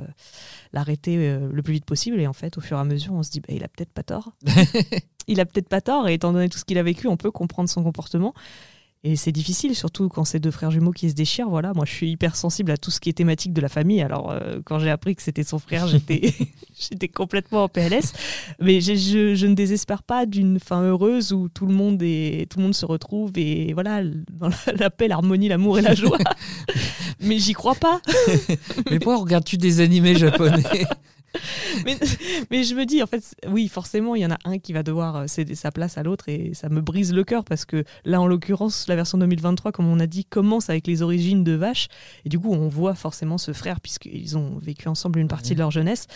l'arrêter 0.74 1.18
euh, 1.18 1.50
le 1.51 1.62
plus 1.62 1.74
vite 1.74 1.86
possible. 1.86 2.20
Et 2.20 2.25
en 2.25 2.34
fait, 2.34 2.58
au 2.58 2.62
fur 2.62 2.77
et 2.77 2.79
à 2.79 2.84
mesure, 2.84 3.13
on 3.13 3.22
se 3.22 3.29
dit, 3.29 3.41
bah, 3.41 3.53
il 3.53 3.63
a 3.63 3.68
peut-être 3.68 3.94
pas 3.94 4.03
tort. 4.03 4.32
il 5.27 5.39
a 5.39 5.46
peut-être 5.46 5.70
pas 5.70 5.82
tort, 5.82 6.08
et 6.08 6.15
étant 6.15 6.34
donné 6.34 6.50
tout 6.50 6.58
ce 6.58 6.65
qu'il 6.65 6.79
a 6.79 6.84
vécu, 6.84 7.08
on 7.08 7.18
peut 7.18 7.32
comprendre 7.32 7.70
son 7.70 7.84
comportement. 7.84 8.34
Et 9.06 9.15
c'est 9.15 9.32
difficile, 9.32 9.75
surtout 9.75 10.10
quand 10.10 10.25
c'est 10.25 10.39
deux 10.41 10.51
frères 10.51 10.72
jumeaux 10.72 10.91
qui 10.91 11.10
se 11.10 11.15
déchirent. 11.15 11.50
Voilà, 11.50 11.72
moi, 11.74 11.86
je 11.86 11.91
suis 11.94 12.12
hyper 12.12 12.36
sensible 12.36 12.70
à 12.72 12.75
tout 12.77 12.91
ce 12.91 13.00
qui 13.00 13.08
est 13.08 13.13
thématique 13.13 13.53
de 13.53 13.62
la 13.62 13.70
famille. 13.70 14.01
Alors, 14.01 14.29
euh, 14.32 14.60
quand 14.65 14.77
j'ai 14.79 14.89
appris 14.89 15.15
que 15.15 15.22
c'était 15.22 15.44
son 15.44 15.58
frère, 15.58 15.88
j'étais, 15.89 16.34
j'étais 16.77 17.08
complètement 17.08 17.63
en 17.63 17.70
PLS. 17.70 18.12
Mais 18.60 18.82
je, 18.82 18.96
je- 18.96 19.36
je 19.36 19.48
ne 19.48 19.53
désespère 19.53 20.03
pas 20.03 20.25
d'une 20.25 20.60
fin 20.60 20.82
heureuse 20.84 21.32
où 21.32 21.48
tout 21.48 21.65
le 21.65 21.74
monde 21.74 22.01
est, 22.03 22.51
tout 22.51 22.58
le 22.60 22.63
monde 22.65 22.75
se 22.75 22.86
retrouve 22.86 23.32
et 23.38 23.72
voilà, 23.74 24.03
dans 24.03 24.50
la, 24.50 24.74
la 24.77 24.89
paix, 24.89 25.08
l'harmonie, 25.08 25.48
l'amour 25.48 25.79
et 25.79 25.82
la 25.82 25.96
joie. 25.96 26.18
Mais 27.22 27.38
j'y 27.39 27.53
crois 27.53 27.75
pas. 27.75 28.01
mais 28.91 29.00
pourquoi 29.00 29.18
regardes-tu 29.18 29.56
des 29.58 29.79
animés 29.82 30.15
japonais 30.15 30.63
Mais, 31.86 31.98
mais 32.50 32.63
je 32.63 32.74
me 32.75 32.86
dis, 32.86 33.03
en 33.03 33.07
fait, 33.07 33.24
oui, 33.48 33.67
forcément, 33.67 34.15
il 34.15 34.21
y 34.21 34.25
en 34.25 34.31
a 34.31 34.38
un 34.45 34.57
qui 34.57 34.74
va 34.74 34.81
devoir 34.83 35.15
euh, 35.15 35.27
céder 35.27 35.55
sa 35.55 35.71
place 35.71 35.98
à 35.98 36.03
l'autre 36.03 36.27
et 36.27 36.51
ça 36.53 36.69
me 36.69 36.81
brise 36.81 37.13
le 37.13 37.24
cœur 37.24 37.43
parce 37.43 37.65
que 37.65 37.83
là, 38.03 38.19
en 38.19 38.27
l'occurrence, 38.27 38.88
la 38.88 38.95
version 38.95 39.17
2023, 39.19 39.71
comme 39.71 39.88
on 39.88 40.00
a 40.00 40.07
dit, 40.07 40.25
commence 40.25 40.69
avec 40.69 40.88
les 40.88 41.01
origines 41.01 41.44
de 41.44 41.51
Vache. 41.53 41.87
Et 42.25 42.29
du 42.29 42.39
coup, 42.39 42.51
on 42.51 42.68
voit 42.68 42.96
forcément 42.96 43.37
ce 43.37 43.53
frère 43.53 43.79
puisqu'ils 43.79 44.37
ont 44.37 44.57
vécu 44.57 44.87
ensemble 44.87 45.20
une 45.20 45.27
partie 45.27 45.53
de 45.53 45.59
leur 45.59 45.72
jeunesse. 45.72 46.07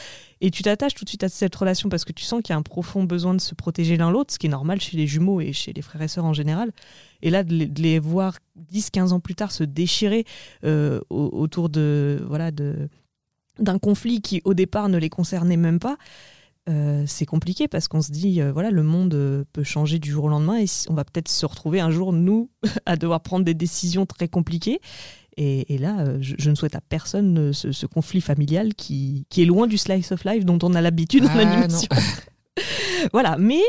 Et 0.42 0.50
tu 0.52 0.64
t'attaches 0.64 0.96
tout 0.96 1.06
de 1.06 1.10
suite 1.10 1.24
à 1.24 1.30
cette 1.30 1.56
relation 1.56 1.88
parce 1.90 2.04
que 2.06 2.12
tu 2.12 2.24
sens 2.24 2.42
qu'il 2.42 2.52
y 2.54 2.56
a 2.56 2.58
un 2.58 2.64
profond 2.64 3.04
besoin 3.04 3.34
de 3.36 3.42
se 3.42 3.54
protéger 3.56 3.96
l'un 3.98 4.12
l'autre, 4.12 4.34
ce 4.34 4.40
qui 4.40 4.48
est 4.48 4.50
normal 4.50 4.82
chez 4.82 4.98
les 4.98 5.08
jumeaux 5.08 5.40
et 5.40 5.54
chez 5.54 5.72
les 5.74 5.82
frères 5.82 6.02
et 6.02 6.08
sœurs 6.08 6.26
en 6.26 6.34
général. 6.34 6.72
Et 7.22 7.30
là, 7.30 7.44
de 7.44 7.70
les, 7.82 8.00
voir 8.00 8.38
10-15 8.74 9.12
ans 9.12 9.20
plus 9.20 9.36
tard 9.36 9.52
se 9.52 9.64
déchirer 9.64 10.26
euh, 10.66 11.00
au- 11.10 11.30
autour 11.32 11.70
de 11.70 12.22
voilà 12.28 12.52
de 12.52 12.90
d'un 13.60 13.80
conflit 13.80 14.22
qui 14.22 14.42
au 14.46 14.54
départ 14.54 14.90
ne 14.90 14.98
les 14.98 15.10
concernait 15.10 15.58
même 15.58 15.80
pas, 15.80 15.98
euh, 16.70 17.04
c'est 17.08 17.26
compliqué 17.26 17.68
parce 17.68 17.90
qu'on 17.90 18.02
se 18.02 18.12
dit 18.12 18.40
euh, 18.40 18.54
voilà 18.54 18.72
le 18.72 18.84
monde 18.84 19.14
euh, 19.16 19.44
peut 19.52 19.66
changer 19.66 20.00
du 20.00 20.10
jour 20.10 20.26
au 20.26 20.30
lendemain 20.30 20.60
et 20.60 20.66
on 20.88 20.94
va 20.94 21.04
peut-être 21.04 21.28
se 21.28 21.46
retrouver 21.46 21.82
un 21.82 21.92
jour 21.92 22.14
nous 22.14 22.50
à 22.86 22.96
devoir 22.96 23.22
prendre 23.22 23.44
des 23.44 23.54
décisions 23.54 24.06
très 24.06 24.28
compliquées. 24.28 24.80
Et, 25.36 25.74
et 25.74 25.78
là, 25.80 26.06
je, 26.22 26.36
je 26.38 26.50
ne 26.52 26.56
souhaite 26.56 26.76
à 26.76 26.82
personne 26.82 27.52
ce, 27.54 27.72
ce 27.72 27.86
conflit 27.88 28.22
familial 28.22 28.76
qui, 28.76 29.26
qui 29.30 29.42
est 29.42 29.46
loin 29.46 29.66
du 29.66 29.80
slice 29.80 30.12
of 30.12 30.24
life 30.26 30.46
dont 30.46 30.60
on 30.62 30.76
a 30.76 30.82
l'habitude 30.82 31.26
en 31.26 31.30
Ah, 31.30 31.40
animation. 31.40 31.90
voilà, 33.14 33.38
mais 33.38 33.62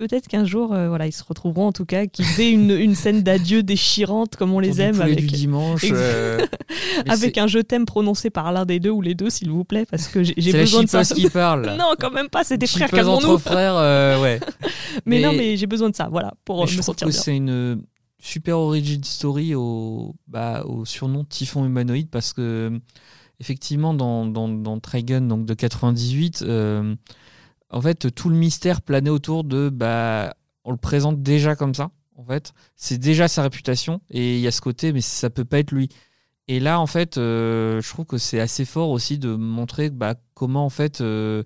peut-être 0.00 0.28
qu'un 0.28 0.46
jour, 0.46 0.72
euh, 0.72 0.88
voilà, 0.88 1.06
ils 1.06 1.12
se 1.12 1.22
retrouveront 1.22 1.66
en 1.66 1.72
tout 1.72 1.84
cas, 1.84 2.06
qu'ils 2.06 2.40
aient 2.40 2.50
une, 2.50 2.70
une 2.70 2.94
scène 2.94 3.22
d'adieu 3.22 3.62
déchirante 3.62 4.34
comme 4.34 4.50
on 4.54 4.58
les 4.58 4.80
aime 4.80 4.98
avec, 5.02 5.20
du 5.20 5.26
dimanche. 5.26 5.84
Euh, 5.92 6.46
avec 7.06 7.36
un 7.36 7.46
je 7.46 7.58
t'aime 7.58 7.84
prononcé 7.84 8.30
par 8.30 8.50
l'un 8.50 8.64
des 8.64 8.80
deux 8.80 8.88
ou 8.88 9.02
les 9.02 9.14
deux, 9.14 9.28
s'il 9.28 9.50
vous 9.50 9.62
plaît, 9.62 9.84
parce 9.84 10.08
que 10.08 10.22
j'ai 10.24 10.52
la 10.52 10.60
besoin 10.60 10.84
de 10.84 10.88
ça. 10.88 11.04
qui 11.04 11.28
parle. 11.28 11.76
Non, 11.80 11.94
quand 11.98 12.10
même 12.10 12.28
pas, 12.28 12.44
c'est 12.44 12.56
des 12.56 12.66
frères, 12.66 12.90
calmons-nous. 12.90 13.38
frères, 13.38 13.76
euh, 13.76 14.20
ouais. 14.22 14.40
Mais, 15.04 15.20
Mais- 15.20 15.22
non, 15.22 15.32
mais 15.34 15.56
j'ai 15.56 15.66
besoin 15.66 15.90
de 15.90 15.94
ça, 15.94 16.08
voilà, 16.10 16.32
pour 16.44 16.56
Mais 16.58 16.62
euh, 16.62 16.66
je 16.66 16.76
me 16.78 16.82
trouve 16.82 16.94
que 16.96 17.10
c'est 17.10 17.36
une 17.36 17.82
super 18.18 18.58
origin 18.58 19.04
story 19.04 19.54
au, 19.54 20.14
bah, 20.26 20.64
au 20.66 20.84
surnom 20.86 21.24
Typhon 21.24 21.64
humanoïde 21.66 22.08
parce 22.10 22.32
que 22.32 22.72
effectivement 23.38 23.94
dans, 23.94 24.26
dans, 24.26 24.48
dans 24.48 24.78
Trigun 24.78 25.22
donc 25.22 25.46
de 25.46 25.54
98 25.54 26.42
euh, 26.42 26.94
en 27.70 27.80
fait 27.80 28.14
tout 28.14 28.28
le 28.28 28.36
mystère 28.36 28.82
planait 28.82 29.10
autour 29.10 29.44
de 29.44 29.68
bah 29.68 30.34
on 30.64 30.72
le 30.72 30.76
présente 30.76 31.22
déjà 31.22 31.56
comme 31.56 31.74
ça 31.74 31.90
en 32.16 32.24
fait. 32.24 32.52
C'est 32.76 32.98
déjà 32.98 33.28
sa 33.28 33.42
réputation 33.42 34.00
et 34.10 34.36
il 34.36 34.40
y 34.40 34.46
a 34.46 34.50
ce 34.50 34.60
côté 34.60 34.92
mais 34.92 35.00
ça 35.00 35.30
peut 35.30 35.44
pas 35.44 35.58
être 35.58 35.72
lui. 35.72 35.88
Et 36.48 36.60
là 36.60 36.80
en 36.80 36.86
fait 36.86 37.16
euh, 37.16 37.80
je 37.80 37.88
trouve 37.88 38.06
que 38.06 38.18
c'est 38.18 38.40
assez 38.40 38.64
fort 38.64 38.90
aussi 38.90 39.18
de 39.18 39.34
montrer 39.34 39.90
bah, 39.90 40.14
comment 40.34 40.64
en 40.64 40.70
fait 40.70 41.00
euh, 41.00 41.44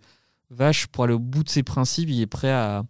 Vache 0.51 0.87
pour 0.89 1.05
aller 1.05 1.15
au 1.15 1.19
bout 1.19 1.45
de 1.45 1.49
ses 1.49 1.63
principes 1.63 2.09
il 2.09 2.21
est 2.21 2.27
prêt 2.27 2.51
à 2.51 2.85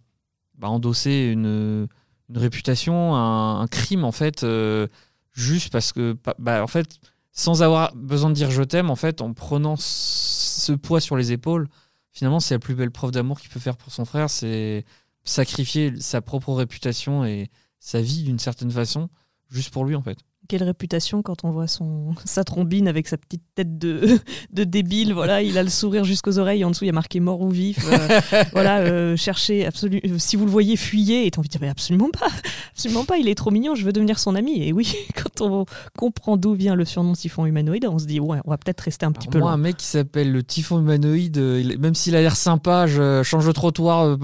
bah, 0.57 0.69
endosser 0.69 1.29
une 1.31 1.87
réputation, 2.33 3.15
un, 3.15 3.67
crime 3.67 4.03
en 4.03 4.11
fait, 4.11 4.43
euh, 4.43 4.87
juste 5.33 5.71
parce 5.71 5.93
que, 5.93 6.17
bah, 6.39 6.63
en 6.63 6.67
fait, 6.67 6.99
sans 7.31 7.63
avoir 7.63 7.93
besoin 7.95 8.29
de 8.29 8.35
dire 8.35 8.51
je 8.51 8.63
t'aime, 8.63 8.89
en 8.89 8.95
fait, 8.95 9.21
en 9.21 9.33
prenant 9.33 9.75
ce 9.77 10.71
poids 10.71 11.01
sur 11.01 11.17
les 11.17 11.31
épaules, 11.31 11.67
finalement, 12.15 12.39
c'est 12.39 12.55
la 12.55 12.59
plus 12.59 12.75
belle 12.75 12.91
preuve 12.91 13.11
d'amour 13.11 13.39
qu'il 13.39 13.49
peut 13.51 13.59
faire 13.59 13.77
pour 13.77 13.91
son 13.91 14.05
frère, 14.05 14.29
c'est 14.29 14.85
sacrifier 15.25 15.99
sa 15.99 16.21
propre 16.21 16.53
réputation 16.53 17.25
et 17.25 17.51
sa 17.79 18.01
vie 18.01 18.23
d'une 18.23 18.39
certaine 18.39 18.71
façon, 18.71 19.09
juste 19.49 19.71
pour 19.71 19.85
lui 19.85 19.95
en 19.95 20.01
fait. 20.01 20.17
Quelle 20.47 20.63
réputation 20.63 21.21
quand 21.21 21.43
on 21.43 21.51
voit 21.51 21.67
son, 21.67 22.13
sa 22.25 22.43
trombine 22.43 22.87
avec 22.87 23.07
sa 23.07 23.17
petite 23.17 23.41
tête 23.55 23.77
de, 23.77 24.19
de 24.51 24.63
débile. 24.63 25.13
Voilà, 25.13 25.41
il 25.41 25.57
a 25.57 25.63
le 25.63 25.69
sourire 25.69 26.03
jusqu'aux 26.03 26.37
oreilles. 26.39 26.63
En 26.65 26.69
dessous, 26.71 26.83
il 26.83 26.87
y 26.87 26.91
a 26.91 26.93
marqué 26.93 27.19
mort 27.19 27.41
ou 27.41 27.49
vif. 27.49 27.79
Euh, 27.91 28.43
voilà, 28.53 28.79
euh, 28.79 29.15
cherchez 29.17 29.65
absolument. 29.65 30.01
Si 30.17 30.35
vous 30.35 30.45
le 30.45 30.51
voyez, 30.51 30.75
fuyez. 30.75 31.25
Et 31.27 31.31
t'as 31.31 31.39
envie 31.39 31.47
de 31.49 31.51
dire, 31.51 31.61
mais 31.61 31.69
absolument 31.69 32.09
pas, 32.11 32.27
absolument 32.71 33.05
pas. 33.05 33.17
Il 33.17 33.27
est 33.27 33.35
trop 33.35 33.51
mignon. 33.51 33.75
Je 33.75 33.85
veux 33.85 33.93
devenir 33.93 34.19
son 34.19 34.35
ami. 34.35 34.61
Et 34.63 34.73
oui, 34.73 34.95
quand 35.15 35.41
on 35.41 35.65
comprend 35.97 36.37
d'où 36.37 36.53
vient 36.53 36.75
le 36.75 36.85
surnom 36.85 37.13
Typhon 37.13 37.45
humanoïde, 37.45 37.85
on 37.85 37.97
se 37.99 38.05
dit, 38.05 38.19
ouais, 38.19 38.39
on 38.45 38.49
va 38.51 38.57
peut-être 38.57 38.81
rester 38.81 39.05
un 39.05 39.11
petit 39.11 39.27
Alors 39.27 39.31
peu 39.31 39.39
moi, 39.39 39.51
un 39.51 39.57
loin. 39.57 39.63
mec 39.63 39.77
qui 39.77 39.85
s'appelle 39.85 40.31
le 40.31 40.43
typhon 40.43 40.79
humanoïde, 40.79 41.37
euh, 41.37 41.77
même 41.79 41.95
s'il 41.95 42.15
a 42.15 42.21
l'air 42.21 42.35
sympa, 42.35 42.87
je 42.87 43.23
change 43.23 43.47
de 43.47 43.51
trottoir 43.51 44.03
euh, 44.05 44.17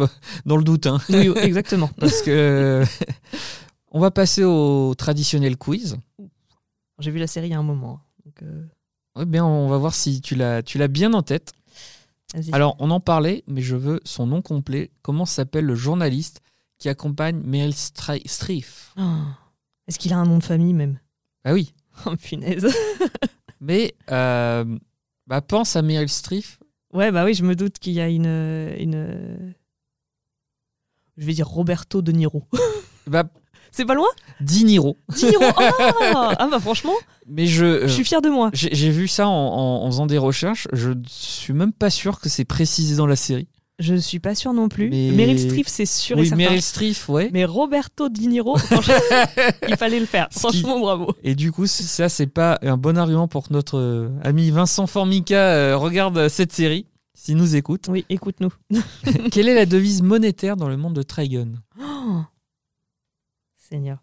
dans 0.45 0.57
le 0.57 0.63
doute. 0.63 0.87
hein. 0.87 0.99
Oui, 1.09 1.29
exactement. 1.41 1.89
parce 1.99 2.21
que 2.21 2.83
on 3.91 3.99
va 3.99 4.11
passer 4.11 4.43
au 4.43 4.93
traditionnel 4.95 5.57
quiz. 5.57 5.97
J'ai 6.99 7.11
vu 7.11 7.19
la 7.19 7.27
série 7.27 7.47
il 7.47 7.51
y 7.51 7.53
a 7.53 7.59
un 7.59 7.63
moment. 7.63 7.99
Donc, 8.25 8.41
euh, 8.43 8.65
Eh 9.19 9.25
bien, 9.25 9.45
on 9.45 9.67
va 9.67 9.77
voir 9.77 9.93
si 9.93 10.21
tu 10.21 10.35
l'as, 10.35 10.63
tu 10.63 10.77
l'as 10.77 10.87
bien 10.87 11.13
en 11.13 11.21
tête. 11.21 11.53
Alors, 12.53 12.75
on 12.79 12.91
en 12.91 13.01
parlait, 13.01 13.43
mais 13.47 13.61
je 13.61 13.75
veux 13.75 13.99
son 14.05 14.25
nom 14.25 14.41
complet. 14.41 14.91
Comment 15.01 15.25
s'appelle 15.25 15.65
le 15.65 15.75
journaliste 15.75 16.41
qui 16.77 16.87
accompagne 16.89 17.41
Meryl 17.43 17.73
Streep 17.75 18.65
Ah. 18.95 19.37
Est-ce 19.87 19.99
qu'il 19.99 20.13
a 20.13 20.17
un 20.17 20.25
nom 20.25 20.37
de 20.37 20.43
famille 20.43 20.73
même? 20.73 20.99
Ah 21.43 21.53
oui. 21.53 21.73
Oh, 22.05 22.15
punaise. 22.15 22.65
Mais 23.59 23.93
euh, 24.09 24.63
bah, 25.27 25.41
pense 25.41 25.75
à 25.75 25.81
Meryl 25.81 26.07
Streep. 26.07 26.45
Ouais, 26.93 27.11
bah 27.11 27.25
oui, 27.25 27.33
je 27.33 27.43
me 27.43 27.53
doute 27.55 27.79
qu'il 27.79 27.93
y 27.93 27.99
a 27.99 28.07
une, 28.07 28.25
une. 28.79 29.53
Je 31.17 31.25
vais 31.25 31.33
dire 31.33 31.47
Roberto 31.47 32.01
De 32.01 32.11
Niro. 32.11 32.43
Bah, 33.07 33.23
C'est 33.71 33.85
pas 33.85 33.93
loin 33.95 34.07
Diniro. 34.41 34.97
10 35.15 35.25
euros 35.33 35.43
ah, 35.57 36.33
ah 36.37 36.47
bah 36.51 36.59
franchement, 36.59 36.93
Mais 37.27 37.47
je, 37.47 37.63
euh, 37.65 37.81
je 37.87 37.93
suis 37.93 38.03
fier 38.03 38.21
de 38.21 38.29
moi. 38.29 38.49
j'ai 38.53 38.89
vu 38.89 39.07
ça 39.07 39.27
en, 39.27 39.31
en- 39.31 39.83
en 39.85 39.91
faisant 39.91 40.05
des 40.07 40.17
recherches. 40.17 40.67
Je 40.73 40.91
suis 41.07 41.53
même 41.53 41.71
pas 41.73 41.89
sûr 41.89 42.19
que 42.19 42.27
c'est 42.29 42.45
précisé 42.45 42.95
dans 42.95 43.07
la 43.07 43.15
série. 43.15 43.47
Je 43.79 43.95
suis 43.95 44.19
pas 44.19 44.35
sûr 44.35 44.53
non 44.53 44.69
plus. 44.69 44.89
Mais- 44.91 45.11
Meryl 45.11 45.39
Streep, 45.39 45.67
c'est 45.67 45.87
sûr 45.87 46.15
et 46.17 46.21
oui, 46.21 46.27
certain. 46.27 46.43
Meryl 46.43 46.61
Streep, 46.61 46.97
ouais. 47.09 47.29
Mais 47.33 47.45
Roberto 47.45 48.09
Di 48.09 48.27
Niro, 48.27 48.55
il 49.67 49.75
fallait 49.75 49.99
le 49.99 50.05
faire. 50.05 50.27
Qui- 50.29 50.39
Franchement, 50.39 50.79
bravo. 50.79 51.15
Et 51.23 51.33
du 51.33 51.51
coup, 51.51 51.65
ça, 51.65 52.07
c'est 52.09 52.27
pas 52.27 52.59
un 52.61 52.77
bon 52.77 52.95
argument 52.97 53.27
pour 53.27 53.47
que 53.47 53.53
notre 53.53 53.77
euh, 53.79 54.09
ami 54.23 54.51
Vincent 54.51 54.85
Formica 54.85 55.35
euh, 55.39 55.77
regarde 55.77 56.27
cette 56.27 56.51
série, 56.51 56.85
s'il 57.15 57.37
nous 57.37 57.55
écoute. 57.55 57.85
Oui, 57.89 58.05
écoute-nous. 58.09 58.51
Quelle 59.31 59.47
est 59.47 59.55
la 59.55 59.65
devise 59.65 60.03
monétaire 60.03 60.57
dans 60.57 60.69
le 60.69 60.77
monde 60.77 60.93
de 60.93 61.01
Trigon? 61.03 61.53
Oh. 61.79 61.83
Seigneur. 63.71 63.99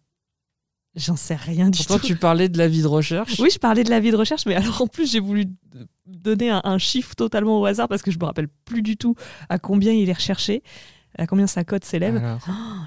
J'en 0.96 1.16
sais 1.16 1.36
rien 1.36 1.68
du 1.70 1.76
Pourtant, 1.78 1.98
tout. 1.98 2.06
tu 2.06 2.16
parlais 2.16 2.48
de 2.48 2.58
la 2.58 2.66
vie 2.66 2.82
de 2.82 2.86
recherche? 2.86 3.38
Oui, 3.38 3.50
je 3.52 3.58
parlais 3.58 3.84
de 3.84 3.90
la 3.90 4.00
vie 4.00 4.10
de 4.10 4.16
recherche, 4.16 4.46
mais 4.46 4.54
alors 4.54 4.80
en 4.82 4.86
plus, 4.86 5.12
j'ai 5.12 5.20
voulu 5.20 5.44
donner 6.06 6.50
un, 6.50 6.60
un 6.64 6.78
chiffre 6.78 7.14
totalement 7.14 7.60
au 7.60 7.64
hasard 7.66 7.86
parce 7.88 8.02
que 8.02 8.10
je 8.10 8.18
me 8.18 8.24
rappelle 8.24 8.48
plus 8.64 8.82
du 8.82 8.96
tout 8.96 9.14
à 9.48 9.58
combien 9.58 9.92
il 9.92 10.08
est 10.08 10.12
recherché, 10.14 10.62
à 11.16 11.26
combien 11.26 11.46
sa 11.46 11.62
cote 11.62 11.84
s'élève. 11.84 12.16
Alors, 12.16 12.40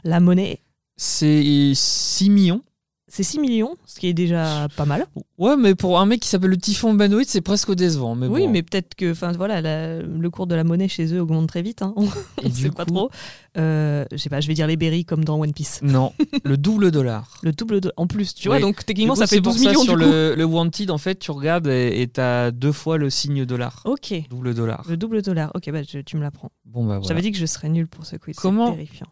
La 0.03 0.19
monnaie, 0.19 0.61
c'est 0.97 1.71
6 1.75 2.29
millions. 2.31 2.63
C'est 3.11 3.23
6 3.23 3.39
millions, 3.39 3.75
ce 3.85 3.99
qui 3.99 4.07
est 4.07 4.13
déjà 4.13 4.67
pas 4.77 4.85
mal. 4.85 5.05
Ouais, 5.37 5.57
mais 5.57 5.75
pour 5.75 5.99
un 5.99 6.05
mec 6.05 6.21
qui 6.21 6.27
s'appelle 6.29 6.49
le 6.51 6.57
Typhon 6.57 6.93
Banoïd, 6.93 7.27
c'est 7.27 7.41
presque 7.41 7.73
décevant. 7.75 8.15
Mais 8.15 8.27
oui, 8.27 8.43
bon. 8.45 8.49
mais 8.51 8.63
peut-être 8.63 8.95
que 8.95 9.11
enfin, 9.11 9.31
voilà, 9.33 9.59
la- 9.61 10.01
le 10.01 10.29
cours 10.29 10.47
de 10.47 10.55
la 10.55 10.63
monnaie 10.63 10.87
chez 10.87 11.13
eux 11.13 11.19
augmente 11.21 11.47
très 11.47 11.61
vite. 11.61 11.81
Hein. 11.81 11.93
On 11.97 12.03
ne 12.47 12.53
sait 12.53 12.69
pas 12.69 12.85
coup- 12.85 12.93
trop. 12.93 13.09
Euh, 13.57 14.05
je 14.11 14.17
sais 14.17 14.29
pas, 14.29 14.39
je 14.39 14.47
vais 14.47 14.53
dire 14.53 14.65
les 14.67 14.77
berries 14.77 15.03
comme 15.03 15.25
dans 15.25 15.37
One 15.39 15.51
Piece. 15.53 15.81
Non, 15.83 16.13
le 16.45 16.55
double 16.57 16.89
dollar. 16.91 17.39
Le 17.43 17.51
double 17.51 17.81
en 17.97 18.07
plus, 18.07 18.33
tu 18.33 18.47
vois, 18.47 18.59
donc 18.59 18.85
techniquement 18.85 19.13
coup, 19.15 19.19
ça 19.19 19.27
fait 19.27 19.35
c'est 19.35 19.41
pour 19.41 19.51
12 19.53 19.61
millions 19.65 19.81
sur 19.83 19.97
du 19.97 20.03
coup. 20.03 20.09
le, 20.09 20.35
le 20.37 20.45
Wanted, 20.45 20.89
en 20.91 20.97
fait, 20.97 21.15
tu 21.19 21.31
regardes 21.31 21.67
et 21.67 22.07
t'as 22.11 22.51
deux 22.51 22.71
fois 22.71 22.97
le 22.97 23.09
signe 23.09 23.45
dollar. 23.45 23.81
Ok, 23.85 24.13
Double 24.29 24.53
dollar. 24.53 24.85
le 24.87 24.95
double 24.95 25.21
dollar. 25.21 25.51
Ok, 25.55 25.69
bah, 25.71 25.81
je- 25.83 25.99
tu 25.99 26.15
me 26.17 26.21
l'apprends. 26.21 26.51
Bon, 26.65 26.81
bah 26.85 26.99
voilà. 26.99 27.07
J'avais 27.07 27.21
dit 27.21 27.31
que 27.31 27.37
je 27.37 27.45
serais 27.45 27.67
nul 27.69 27.87
pour 27.87 28.05
ce 28.05 28.15
quiz. 28.15 28.35
Comment- 28.37 28.71
terrifiant. 28.71 29.07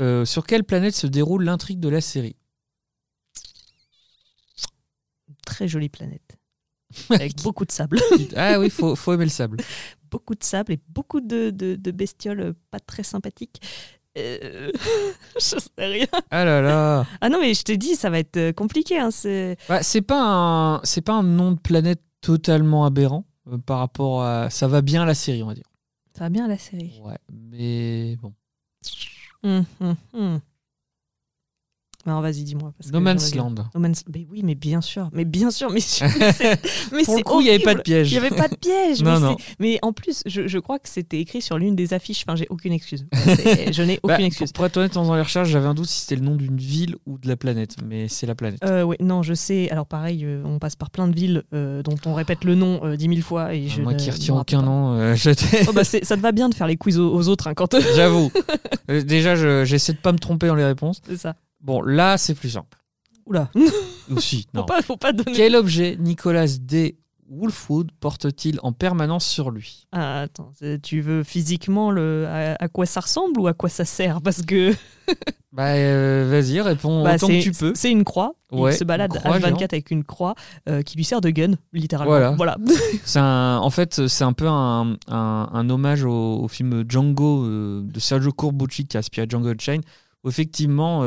Euh, 0.00 0.24
sur 0.24 0.44
quelle 0.44 0.64
planète 0.64 0.94
se 0.96 1.06
déroule 1.06 1.44
l'intrigue 1.44 1.78
de 1.78 1.88
la 1.88 2.00
série? 2.00 2.34
Très 5.46 5.68
jolie 5.68 5.88
planète. 5.88 6.38
Avec 7.10 7.42
beaucoup 7.42 7.64
de 7.64 7.72
sable. 7.72 7.98
Ah 8.36 8.58
oui, 8.60 8.70
faut, 8.70 8.94
faut 8.96 9.12
aimer 9.12 9.24
le 9.24 9.30
sable. 9.30 9.58
beaucoup 10.10 10.34
de 10.34 10.44
sable 10.44 10.72
et 10.74 10.80
beaucoup 10.88 11.20
de, 11.20 11.50
de- 11.50 11.74
de 11.76 11.90
bestioles 11.90 12.54
pas 12.70 12.78
très 12.80 13.02
sympathiques. 13.02 13.60
Euh, 14.16 14.70
je 15.34 15.40
sais 15.40 15.58
rien. 15.76 16.06
Ah 16.30 16.44
là 16.44 16.60
là. 16.62 17.04
Ah 17.20 17.28
non, 17.28 17.40
mais 17.40 17.52
je 17.52 17.62
t'ai 17.64 17.76
dit, 17.76 17.96
ça 17.96 18.10
va 18.10 18.20
être 18.20 18.36
euh, 18.36 18.52
compliqué. 18.52 18.96
Hein, 18.98 19.10
c'est... 19.10 19.56
Bah, 19.68 19.82
c'est 19.82 20.02
pas 20.02 20.22
un, 20.22 20.80
c'est 20.84 21.00
pas 21.00 21.14
un 21.14 21.24
nom 21.24 21.50
de 21.52 21.58
planète 21.58 22.00
totalement 22.20 22.84
aberrant 22.86 23.24
euh, 23.50 23.58
par 23.58 23.78
rapport 23.80 24.22
à. 24.22 24.50
Ça 24.50 24.68
va 24.68 24.82
bien 24.82 25.02
à 25.02 25.06
la 25.06 25.14
série, 25.14 25.42
on 25.42 25.48
va 25.48 25.54
dire. 25.54 25.66
Ça 26.16 26.24
va 26.24 26.30
bien 26.30 26.46
la 26.46 26.58
série. 26.58 26.92
Ouais, 27.02 27.18
mais 27.32 28.16
bon. 28.22 28.32
Hum, 29.42 29.64
hum, 29.80 29.96
hum. 30.12 30.40
Non, 32.06 32.20
vas-y, 32.20 32.42
dis-moi. 32.42 32.72
No 32.92 33.00
Man's. 33.00 33.34
Land. 33.34 33.54
No 33.74 33.80
Man's... 33.80 34.04
Mais 34.12 34.26
oui, 34.30 34.42
mais 34.44 34.54
bien 34.54 34.80
sûr. 34.80 35.08
Mais 35.12 35.24
bien 35.24 35.50
sûr. 35.50 35.70
Mais, 35.72 35.80
mais 36.92 37.04
Pour 37.04 37.16
le 37.16 37.22
coup, 37.22 37.40
il 37.40 37.44
n'y 37.44 37.50
avait 37.50 37.58
pas 37.64 37.74
de 37.74 37.80
piège. 37.82 38.10
Il 38.12 38.18
n'y 38.20 38.26
avait 38.26 38.36
pas 38.36 38.48
de 38.48 38.56
piège. 38.56 39.02
Non, 39.02 39.14
mais, 39.14 39.20
non. 39.20 39.36
mais 39.58 39.78
en 39.82 39.92
plus, 39.92 40.22
je, 40.26 40.46
je 40.46 40.58
crois 40.58 40.78
que 40.78 40.88
c'était 40.88 41.18
écrit 41.20 41.40
sur 41.42 41.56
l'une 41.58 41.74
des 41.76 41.94
affiches. 41.94 42.24
Enfin, 42.26 42.36
j'ai 42.36 42.46
aucune 42.50 42.72
excuse. 42.72 43.06
Je 43.12 43.82
n'ai 43.82 43.98
Bah, 44.04 44.14
aucune 44.14 44.26
excuse. 44.26 44.52
pour, 44.52 44.60
pour 44.62 44.66
être 44.66 44.76
honnête, 44.76 44.96
en 44.96 45.02
faisant 45.02 45.14
les 45.14 45.22
recherches, 45.22 45.48
j'avais 45.48 45.66
un 45.66 45.74
doute 45.74 45.86
si 45.88 46.00
c'était 46.00 46.16
le 46.16 46.22
nom 46.22 46.36
d'une 46.36 46.56
ville 46.58 46.96
ou 47.06 47.18
de 47.18 47.26
la 47.28 47.36
planète, 47.36 47.76
mais 47.84 48.08
c'est 48.08 48.26
la 48.26 48.34
planète. 48.34 48.60
Euh, 48.64 48.82
ouais, 48.82 48.96
non, 49.00 49.22
je 49.22 49.34
sais. 49.34 49.70
Alors 49.70 49.86
pareil, 49.86 50.24
euh, 50.24 50.42
on 50.44 50.58
passe 50.58 50.76
par 50.76 50.90
plein 50.90 51.08
de 51.08 51.14
villes 51.14 51.42
euh, 51.54 51.82
dont 51.82 51.96
on 52.06 52.14
répète 52.14 52.44
le 52.44 52.54
nom 52.54 52.80
euh, 52.84 52.96
dix 52.96 53.08
mille 53.08 53.22
fois 53.22 53.54
et 53.54 53.68
je 53.68 53.80
Moi 53.80 53.92
ne 53.94 53.98
qui 53.98 54.10
retiens 54.10 54.34
aucun 54.36 54.62
nom, 54.62 54.94
Oh, 55.68 55.72
bah, 55.72 55.84
ça 55.84 56.00
te 56.00 56.20
va 56.20 56.32
bien 56.32 56.48
de 56.48 56.54
faire 56.54 56.66
les 56.66 56.76
quiz 56.76 56.98
aux, 56.98 57.14
aux 57.14 57.28
autres 57.28 57.46
hein, 57.46 57.54
quand 57.54 57.74
j'avoue. 57.96 58.30
Déjà, 58.88 59.34
je- 59.36 59.64
j'essaie 59.64 59.92
de 59.92 59.98
pas 59.98 60.12
me 60.12 60.18
tromper 60.18 60.46
dans 60.46 60.54
les 60.54 60.64
réponses. 60.64 61.00
c'est 61.06 61.16
ça. 61.16 61.34
Bon, 61.64 61.82
là, 61.82 62.16
c'est 62.18 62.34
plus 62.34 62.50
simple. 62.50 62.78
Oula, 63.26 63.48
Aussi, 64.14 64.46
faut 64.54 64.60
non. 64.60 64.64
pas, 64.66 64.82
faut 64.82 64.96
pas 64.98 65.12
donner. 65.12 65.32
Quel 65.34 65.56
objet 65.56 65.96
Nicolas 65.98 66.46
D. 66.60 66.96
Wolfwood 67.30 67.90
porte-t-il 68.00 68.60
en 68.62 68.72
permanence 68.72 69.24
sur 69.24 69.50
lui? 69.50 69.86
Ah, 69.92 70.20
attends, 70.20 70.52
tu 70.82 71.00
veux 71.00 71.22
physiquement 71.24 71.90
le 71.90 72.26
à, 72.28 72.54
à 72.62 72.68
quoi 72.68 72.84
ça 72.84 73.00
ressemble 73.00 73.40
ou 73.40 73.46
à 73.46 73.54
quoi 73.54 73.70
ça 73.70 73.86
sert? 73.86 74.20
Parce 74.20 74.42
que 74.42 74.74
Bah, 75.52 75.68
euh, 75.68 76.28
vas-y, 76.30 76.60
réponds 76.60 77.02
bah, 77.02 77.14
autant 77.14 77.28
que 77.28 77.40
tu 77.40 77.52
peux. 77.52 77.72
c'est 77.74 77.90
une 77.90 78.04
croix. 78.04 78.34
Ouais, 78.52 78.74
Il 78.74 78.76
se 78.76 78.84
balade 78.84 79.12
une 79.14 79.20
croix 79.20 79.38
H24 79.38 79.46
géante. 79.58 79.62
avec 79.72 79.90
une 79.90 80.04
croix 80.04 80.34
euh, 80.68 80.82
qui 80.82 80.96
lui 80.98 81.04
sert 81.04 81.22
de 81.22 81.30
gun, 81.30 81.52
littéralement. 81.72 82.36
Voilà. 82.36 82.58
un, 83.14 83.58
en 83.62 83.70
fait, 83.70 84.06
c'est 84.06 84.24
un 84.24 84.32
peu 84.34 84.46
un, 84.48 84.96
un- 85.08 85.48
un 85.50 85.70
hommage 85.70 86.04
au, 86.04 86.40
au 86.42 86.48
film 86.48 86.84
Django 86.86 87.44
euh, 87.44 87.82
de 87.84 88.00
Sergio 88.00 88.32
Corbucci 88.32 88.86
qui 88.86 88.96
a 88.96 89.00
inspiré 89.00 89.26
Django. 89.30 89.50
Où 90.24 90.28
effectivement, 90.28 91.02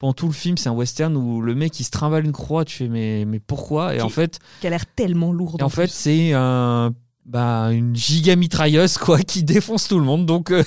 pendant 0.00 0.12
tout 0.14 0.26
le 0.26 0.32
film, 0.32 0.56
c'est 0.56 0.68
un 0.68 0.72
western 0.72 1.16
où 1.16 1.40
le 1.40 1.54
mec 1.54 1.78
il 1.78 1.84
se 1.84 1.90
trimballe 1.90 2.24
une 2.24 2.32
croix. 2.32 2.64
Tu 2.64 2.76
fais 2.78 2.88
mais, 2.88 3.24
mais 3.26 3.38
pourquoi? 3.38 3.94
Et 3.94 3.98
Qui- 3.98 4.02
en 4.02 4.08
fait, 4.08 4.40
qui 4.60 4.66
a 4.66 4.70
l'air 4.70 4.84
tellement 4.96 5.32
lourde. 5.32 5.60
et 5.60 5.62
en 5.62 5.68
fait, 5.68 5.88
c'est 5.90 6.32
un, 6.32 6.92
bah, 7.26 7.68
une 7.70 7.94
giga 7.94 8.34
mitrailleuse 8.34 8.96
quoi 8.98 9.18
qui 9.22 9.44
défonce 9.44 9.86
tout 9.88 9.98
le 9.98 10.04
monde. 10.04 10.24
Donc 10.26 10.50
euh, 10.50 10.64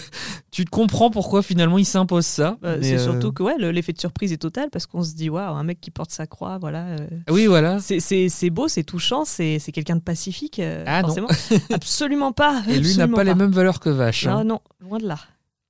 tu 0.52 0.64
te 0.66 0.70
comprends 0.70 1.10
pourquoi 1.10 1.42
finalement 1.42 1.80
il 1.80 1.86
s'impose 1.86 2.26
ça. 2.28 2.58
Euh, 2.64 2.78
Mais, 2.80 2.88
c'est 2.90 3.00
euh, 3.00 3.04
surtout 3.12 3.34
que 3.34 3.42
ouais, 3.44 3.56
le- 3.58 3.72
l'effet 3.72 3.92
de 3.92 4.00
surprise 4.00 4.32
est 4.32 4.38
total 4.38 4.70
parce 4.72 4.86
qu'on 4.86 5.02
se 5.04 5.16
dit 5.16 5.30
waouh, 5.32 5.56
un 5.56 5.64
mec 5.64 5.82
qui 5.82 5.90
porte 5.90 6.12
sa 6.12 6.28
croix, 6.28 6.60
voilà. 6.60 6.86
euh, 6.90 7.08
Oui, 7.32 7.48
voilà. 7.48 7.80
C'est- 7.80 8.50
beau, 8.52 8.68
c'est 8.68 8.84
touchant, 8.84 9.26
c'est 9.26 9.60
quelqu'un 9.74 9.96
de 9.96 10.02
pacifique, 10.02 10.60
euh, 10.60 10.84
Ah 10.88 11.02
non. 11.02 11.16
absolument 11.74 12.32
pas. 12.34 12.62
Et 12.70 12.80
lui 12.80 12.96
n'a 12.98 13.08
pas, 13.08 13.24
les 13.24 13.34
mêmes 13.36 13.52
valeurs 13.52 13.80
que 13.80 13.90
Vache. 13.90 14.28
hein. 14.28 14.44
Non, 14.44 14.46
non, 14.46 14.60
loin 14.88 15.00
de 15.00 15.08
là. 15.08 15.18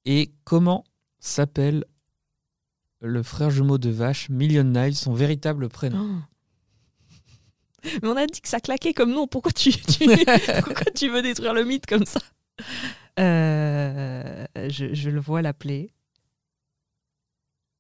Et 0.06 0.34
comment 0.43 0.84
s'appelle 1.21 1.86
le 3.03 3.21
frère 3.21 3.51
jumeau 3.51 3.77
de 3.77 3.89
Vache, 3.89 4.29
Million 4.29 4.63
Knives, 4.63 4.93
son 4.95 5.13
véritable 5.13 5.67
prénom 5.69 6.21
Mais 8.01 8.07
on 8.09 8.15
a 8.15 8.25
dit 8.25 8.39
que 8.41 8.47
ça 8.47 8.59
claquait 8.61 8.93
comme 8.93 9.11
nom. 9.11 9.27
Pourquoi 9.27 9.51
tu, 9.51 9.71
tu- 9.71 10.07
pourquoi 10.63 10.91
tu 10.95 11.09
veux 11.09 11.21
détruire 11.21 11.53
le 11.53 11.65
mythe 11.65 11.85
comme 11.85 12.05
ça 12.05 12.21
Euh, 13.19 14.45
je, 14.69 14.93
je 14.93 15.09
le 15.09 15.19
vois 15.19 15.41
l'appeler. 15.41 15.91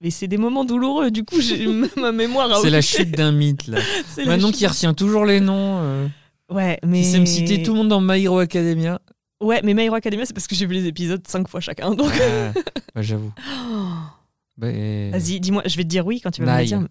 Mais 0.01 0.09
c'est 0.11 0.27
des 0.27 0.37
moments 0.37 0.65
douloureux. 0.65 1.09
Du 1.09 1.23
coup, 1.23 1.39
j'ai- 1.39 1.65
ma 1.97 2.11
mémoire 2.11 2.57
C'est 2.59 2.69
la 2.69 2.81
chute 2.81 3.11
d'un 3.11 3.31
mythe, 3.31 3.67
là. 3.67 3.79
Chute. 4.15 4.51
qui 4.55 4.67
retient 4.67 4.93
toujours 4.93 5.25
les 5.25 5.39
noms, 5.39 5.79
euh, 5.81 6.07
Ouais, 6.49 6.79
mais. 6.85 6.99
qui 7.01 7.05
sait 7.05 7.19
me 7.21 7.25
citer 7.25 7.63
tout 7.63 7.71
le 7.71 7.77
monde 7.77 7.87
dans 7.87 8.01
My 8.01 8.21
Hero 8.23 8.39
Academia. 8.39 8.99
Ouais, 9.39 9.61
mais 9.63 9.73
My 9.73 9.83
Hero 9.83 9.95
Academia, 9.95 10.25
c'est 10.25 10.33
parce 10.33 10.47
que 10.47 10.55
j'ai 10.55 10.65
vu 10.65 10.73
les 10.73 10.87
épisodes 10.87 11.25
cinq 11.25 11.47
fois 11.47 11.61
chacun. 11.61 11.93
Donc. 11.95 12.11
Ah, 12.21 12.51
bah, 12.93 13.01
J'avoue. 13.01 13.31
Bah, 14.57 14.67
Vas-y, 15.11 15.39
dis-moi, 15.39 15.63
je 15.65 15.75
vais 15.77 15.83
te 15.83 15.89
dire 15.89 16.05
oui 16.05 16.21
quand 16.21 16.31
tu 16.31 16.43
vas 16.43 16.59
me 16.59 16.65
dire. 16.65 16.85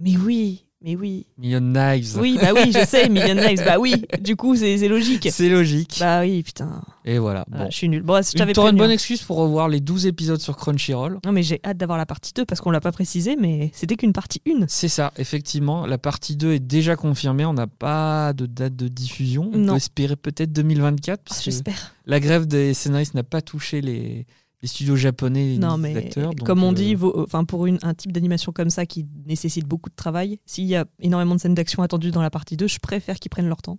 Mais 0.00 0.16
oui, 0.16 0.64
mais 0.80 0.94
oui. 0.94 1.26
Million 1.36 1.58
Knives. 1.58 2.16
Oui, 2.20 2.38
bah 2.40 2.50
oui, 2.54 2.70
je 2.72 2.84
sais, 2.86 3.08
Million 3.08 3.34
Knives, 3.34 3.64
bah 3.64 3.78
oui. 3.80 4.04
Du 4.20 4.36
coup, 4.36 4.54
c'est 4.54 4.86
logique. 4.86 5.26
C'est 5.32 5.48
logique. 5.48 5.96
Bah 5.98 6.20
oui, 6.20 6.44
putain. 6.44 6.80
Et 7.04 7.18
voilà. 7.18 7.44
Ah, 7.50 7.64
Bon. 7.64 7.70
je 7.70 7.76
suis 7.76 7.88
nul. 7.88 8.02
Bon, 8.02 8.22
je 8.22 8.40
Une- 8.40 8.52
T'auras 8.52 8.70
bonne 8.70 8.92
excuse 8.92 9.22
pour 9.22 9.38
revoir 9.38 9.68
les 9.68 9.80
12 9.80 10.06
épisodes 10.06 10.40
sur 10.40 10.56
Crunchyroll. 10.56 11.18
Non, 11.26 11.32
mais 11.32 11.42
j'ai 11.42 11.58
hâte 11.64 11.78
d'avoir 11.78 11.98
la 11.98 12.06
partie 12.06 12.32
2 12.32 12.44
parce 12.44 12.60
qu'on 12.60 12.70
l'a 12.70 12.80
pas 12.80 12.92
précisé, 12.92 13.34
mais 13.34 13.70
c'était 13.74 13.96
qu'une 13.96 14.12
partie 14.12 14.40
1. 14.46 14.66
C'est 14.68 14.86
ça, 14.86 15.12
effectivement. 15.16 15.84
La 15.84 15.98
partie 15.98 16.36
2 16.36 16.52
est 16.52 16.60
déjà 16.60 16.94
confirmée. 16.94 17.44
On 17.44 17.54
n'a 17.54 17.66
pas 17.66 18.32
de 18.32 18.46
date 18.46 18.76
de 18.76 18.86
diffusion. 18.86 19.50
On 19.52 19.58
Non. 19.58 19.72
peut 19.72 19.76
espérer 19.78 20.14
peut-être 20.14 20.52
2024. 20.52 21.24
puisque 21.24 21.42
J'espère. 21.42 21.96
la 22.06 22.20
grève 22.20 22.46
des 22.46 22.72
scénaristes 22.72 23.14
n'a 23.14 23.24
pas 23.24 23.40
touché 23.42 23.80
les, 23.80 24.26
les 24.60 24.68
studios 24.68 24.96
japonais 24.96 25.54
et 25.54 25.58
Non, 25.58 25.76
les 25.76 25.82
mais 25.82 25.96
acteurs. 25.96 26.34
donc, 26.34 26.44
comme 26.46 26.64
on 26.64 26.72
euh, 26.72 26.74
dit, 26.74 26.94
vaut- 26.96 27.22
enfin 27.22 27.44
pour 27.44 27.66
une, 27.66 27.78
un 27.82 27.94
type 27.94 28.10
d'animation 28.12 28.50
comme 28.52 28.70
ça 28.70 28.86
qui 28.86 29.06
nécessite 29.26 29.66
beaucoup 29.66 29.88
de 29.88 29.94
travail, 29.94 30.40
s'il 30.46 30.64
y 30.64 30.74
a 30.74 30.84
énormément 31.00 31.34
de 31.36 31.40
scènes 31.40 31.54
d'action 31.54 31.82
attendues 31.82 32.10
dans 32.10 32.22
la 32.22 32.30
partie 32.30 32.56
2, 32.56 32.66
je 32.66 32.78
préfère 32.80 33.20
qu'ils 33.20 33.30
prennent 33.30 33.48
leur 33.48 33.62
temps 33.62 33.78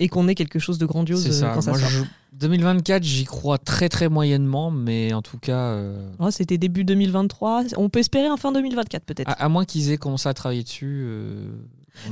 et 0.00 0.08
qu'on 0.08 0.26
ait 0.26 0.34
quelque 0.34 0.58
chose 0.58 0.78
de 0.78 0.86
grandiose 0.86 1.26
euh, 1.28 1.32
ça. 1.32 1.52
quand 1.54 1.60
ça 1.60 1.70
Moi, 1.70 1.80
sort. 1.80 1.88
je- 1.90 2.02
2024, 2.32 3.02
j'y 3.02 3.24
crois 3.24 3.58
très 3.58 3.88
très 3.88 4.08
moyennement, 4.08 4.70
mais 4.70 5.12
en 5.12 5.22
tout 5.22 5.38
cas, 5.38 5.58
euh, 5.72 6.08
Oh, 6.20 6.30
C'était 6.30 6.58
début 6.58 6.84
2023. 6.84 7.64
On 7.76 7.88
peut 7.88 7.98
espérer 8.00 8.26
un 8.26 8.36
fin 8.36 8.52
2024 8.52 9.04
peut-être. 9.04 9.28
à, 9.28 9.32
à 9.32 9.48
moins 9.48 9.64
qu'ils 9.64 9.90
aient 9.90 9.96
commencé 9.98 10.28
à 10.28 10.34
travailler 10.34 10.62
dessus. 10.62 11.02
euh, 11.04 11.50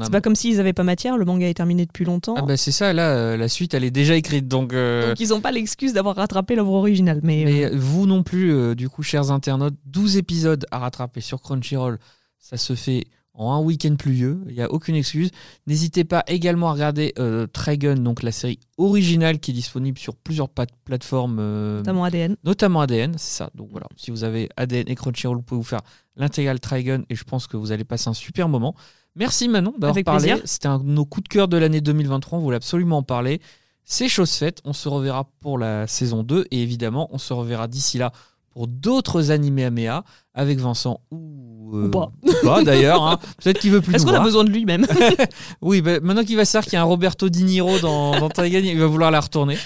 C'est 0.03 0.11
pas 0.11 0.21
comme 0.21 0.35
s'ils 0.37 0.61
avaient 0.61 0.73
pas 0.73 0.83
matière, 0.83 1.17
le 1.17 1.25
manga 1.25 1.49
est 1.49 1.55
terminé 1.55 1.87
depuis 1.87 2.05
longtemps. 2.05 2.35
Ah 2.37 2.43
bah 2.43 2.57
c'est 2.57 2.73
ça, 2.73 2.93
là, 2.93 3.11
euh, 3.11 3.37
la 3.37 3.49
suite, 3.49 3.75
elle 3.75 3.85
est 3.85 3.91
déjà 3.91 4.17
écrite. 4.17 4.49
Donc, 4.49 4.73
euh, 4.73 5.09
Donc 5.09 5.21
ils 5.21 5.29
n'ont 5.29 5.41
pas 5.41 5.53
l'excuse 5.53 5.93
d'avoir 5.93 6.17
rattrapé 6.17 6.55
l'œuvre 6.57 6.73
originale. 6.73 7.21
Mais, 7.23 7.45
mais 7.45 7.65
euh, 7.65 7.71
vous 7.75 8.07
non 8.07 8.23
plus, 8.23 8.75
du 8.77 8.89
coup, 8.89 9.03
chers 9.03 9.31
internautes, 9.31 9.75
12 9.87 10.17
épisodes 10.17 10.67
à 10.71 10.79
rattraper 10.79 11.21
sur 11.21 11.41
Crunchyroll. 11.41 11.99
Ça 12.39 12.57
se 12.57 12.75
fait 12.75 13.07
en 13.37 13.53
un 13.53 13.61
week-end 13.61 13.95
pluvieux. 13.97 14.41
Il 14.49 14.55
n'y 14.55 14.63
a 14.63 14.71
aucune 14.71 14.97
excuse. 14.97 15.31
N'hésitez 15.67 16.05
pas 16.05 16.25
également 16.27 16.71
à 16.71 16.73
regarder 16.73 17.13
euh, 17.19 17.47
Trigun, 17.47 17.97
donc 17.97 18.23
la 18.23 18.33
série 18.33 18.59
originale 18.79 19.39
qui 19.39 19.51
est 19.51 19.55
disponible 19.55 19.99
sur 19.99 20.17
plusieurs 20.17 20.49
plateformes, 20.49 21.39
euh, 21.39 21.79
Notamment 21.79 22.05
ADN. 22.05 22.37
notamment 22.45 22.81
ADN, 22.81 23.15
c'est 23.19 23.37
ça. 23.37 23.51
Donc 23.55 23.69
voilà, 23.71 23.87
si 23.97 24.11
vous 24.11 24.25
avez 24.25 24.49
ADN 24.57 24.85
et 24.89 24.95
Crunchyroll, 24.95 25.37
vous 25.37 25.43
pouvez 25.43 25.59
vous 25.59 25.65
faire 25.65 25.83
l'intégrale 26.17 26.61
Trigun 26.61 27.03
et 27.11 27.15
je 27.15 27.25
pense 27.25 27.47
que 27.47 27.57
vous 27.57 27.73
allez 27.73 27.85
passer 27.85 28.09
un 28.09 28.15
super 28.15 28.49
moment. 28.49 28.75
Merci 29.17 29.49
Manon 29.49 29.73
d'avoir 29.79 30.03
parlé. 30.05 30.35
C'était 30.45 30.69
un 30.69 30.79
de 30.79 30.85
nos 30.85 31.05
coups 31.05 31.25
de 31.25 31.29
cœur 31.29 31.49
de 31.49 31.57
l'année 31.57 31.81
2023, 31.81 32.39
on 32.39 32.43
voulait 32.43 32.57
absolument 32.57 32.99
en 32.99 33.03
parler. 33.03 33.41
C'est 33.85 34.09
chose 34.09 34.33
faite, 34.33 34.61
on 34.65 34.73
se 34.73 34.89
reverra 34.89 35.29
pour 35.41 35.59
la 35.59 35.87
saison 35.87 36.23
2 36.23 36.47
et 36.51 36.63
évidemment, 36.63 37.09
on 37.13 37.19
se 37.19 37.33
reverra 37.33 37.69
d'ici 37.69 37.99
là 37.99 38.13
pour 38.51 38.67
d'autres 38.67 39.31
animés 39.31 39.65
Améa 39.65 40.03
avec 40.35 40.59
Vincent 40.59 41.01
ou, 41.11 41.71
euh, 41.75 41.87
Ou 41.87 41.91
pas. 41.91 42.11
pas, 42.43 42.65
d'ailleurs. 42.65 43.03
hein. 43.07 43.19
Peut-être 43.43 43.59
qu'il 43.61 43.71
veut 43.71 43.83
plus 43.83 43.95
Est-ce 43.95 44.07
qu'on 44.07 44.15
a 44.15 44.21
besoin 44.21 44.45
de 44.45 44.51
lui 44.51 44.65
même 44.65 44.87
Oui, 45.61 45.83
bah, 45.83 46.01
maintenant 46.01 46.25
qu'il 46.25 46.37
va 46.37 46.45
savoir 46.45 46.65
qu'il 46.65 46.73
y 46.73 46.77
a 46.77 46.81
un 46.81 46.85
Roberto 46.85 47.29
Di 47.29 47.45
Niro 47.45 47.79
dans, 47.81 48.19
dans 48.19 48.29
il 48.45 48.79
va 48.79 48.87
vouloir 48.87 49.11
la 49.11 49.21
retourner. 49.21 49.59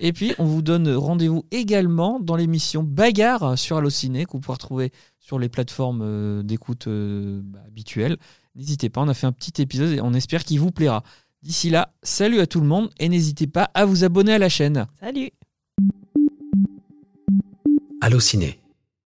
Et 0.00 0.12
puis, 0.12 0.34
on 0.38 0.44
vous 0.44 0.62
donne 0.62 0.94
rendez-vous 0.94 1.46
également 1.50 2.20
dans 2.20 2.36
l'émission 2.36 2.82
Bagarre 2.82 3.58
sur 3.58 3.78
Allociné, 3.78 4.26
que 4.26 4.32
vous 4.32 4.40
pouvez 4.40 4.54
retrouver 4.54 4.92
sur 5.18 5.38
les 5.38 5.48
plateformes 5.48 6.00
euh, 6.02 6.42
d'écoute 6.42 6.86
euh, 6.86 7.40
bah, 7.42 7.60
habituelles. 7.66 8.18
N'hésitez 8.54 8.88
pas, 8.88 9.00
on 9.00 9.08
a 9.08 9.14
fait 9.14 9.26
un 9.26 9.32
petit 9.32 9.62
épisode 9.62 9.92
et 9.92 10.00
on 10.00 10.12
espère 10.14 10.44
qu'il 10.44 10.60
vous 10.60 10.70
plaira. 10.70 11.02
D'ici 11.42 11.70
là, 11.70 11.94
salut 12.02 12.40
à 12.40 12.46
tout 12.46 12.60
le 12.60 12.66
monde 12.66 12.90
et 12.98 13.08
n'hésitez 13.08 13.46
pas 13.46 13.70
à 13.74 13.84
vous 13.84 14.04
abonner 14.04 14.32
à 14.32 14.38
la 14.38 14.48
chaîne. 14.48 14.86
Salut 15.00 15.30
Allociné, 18.00 18.60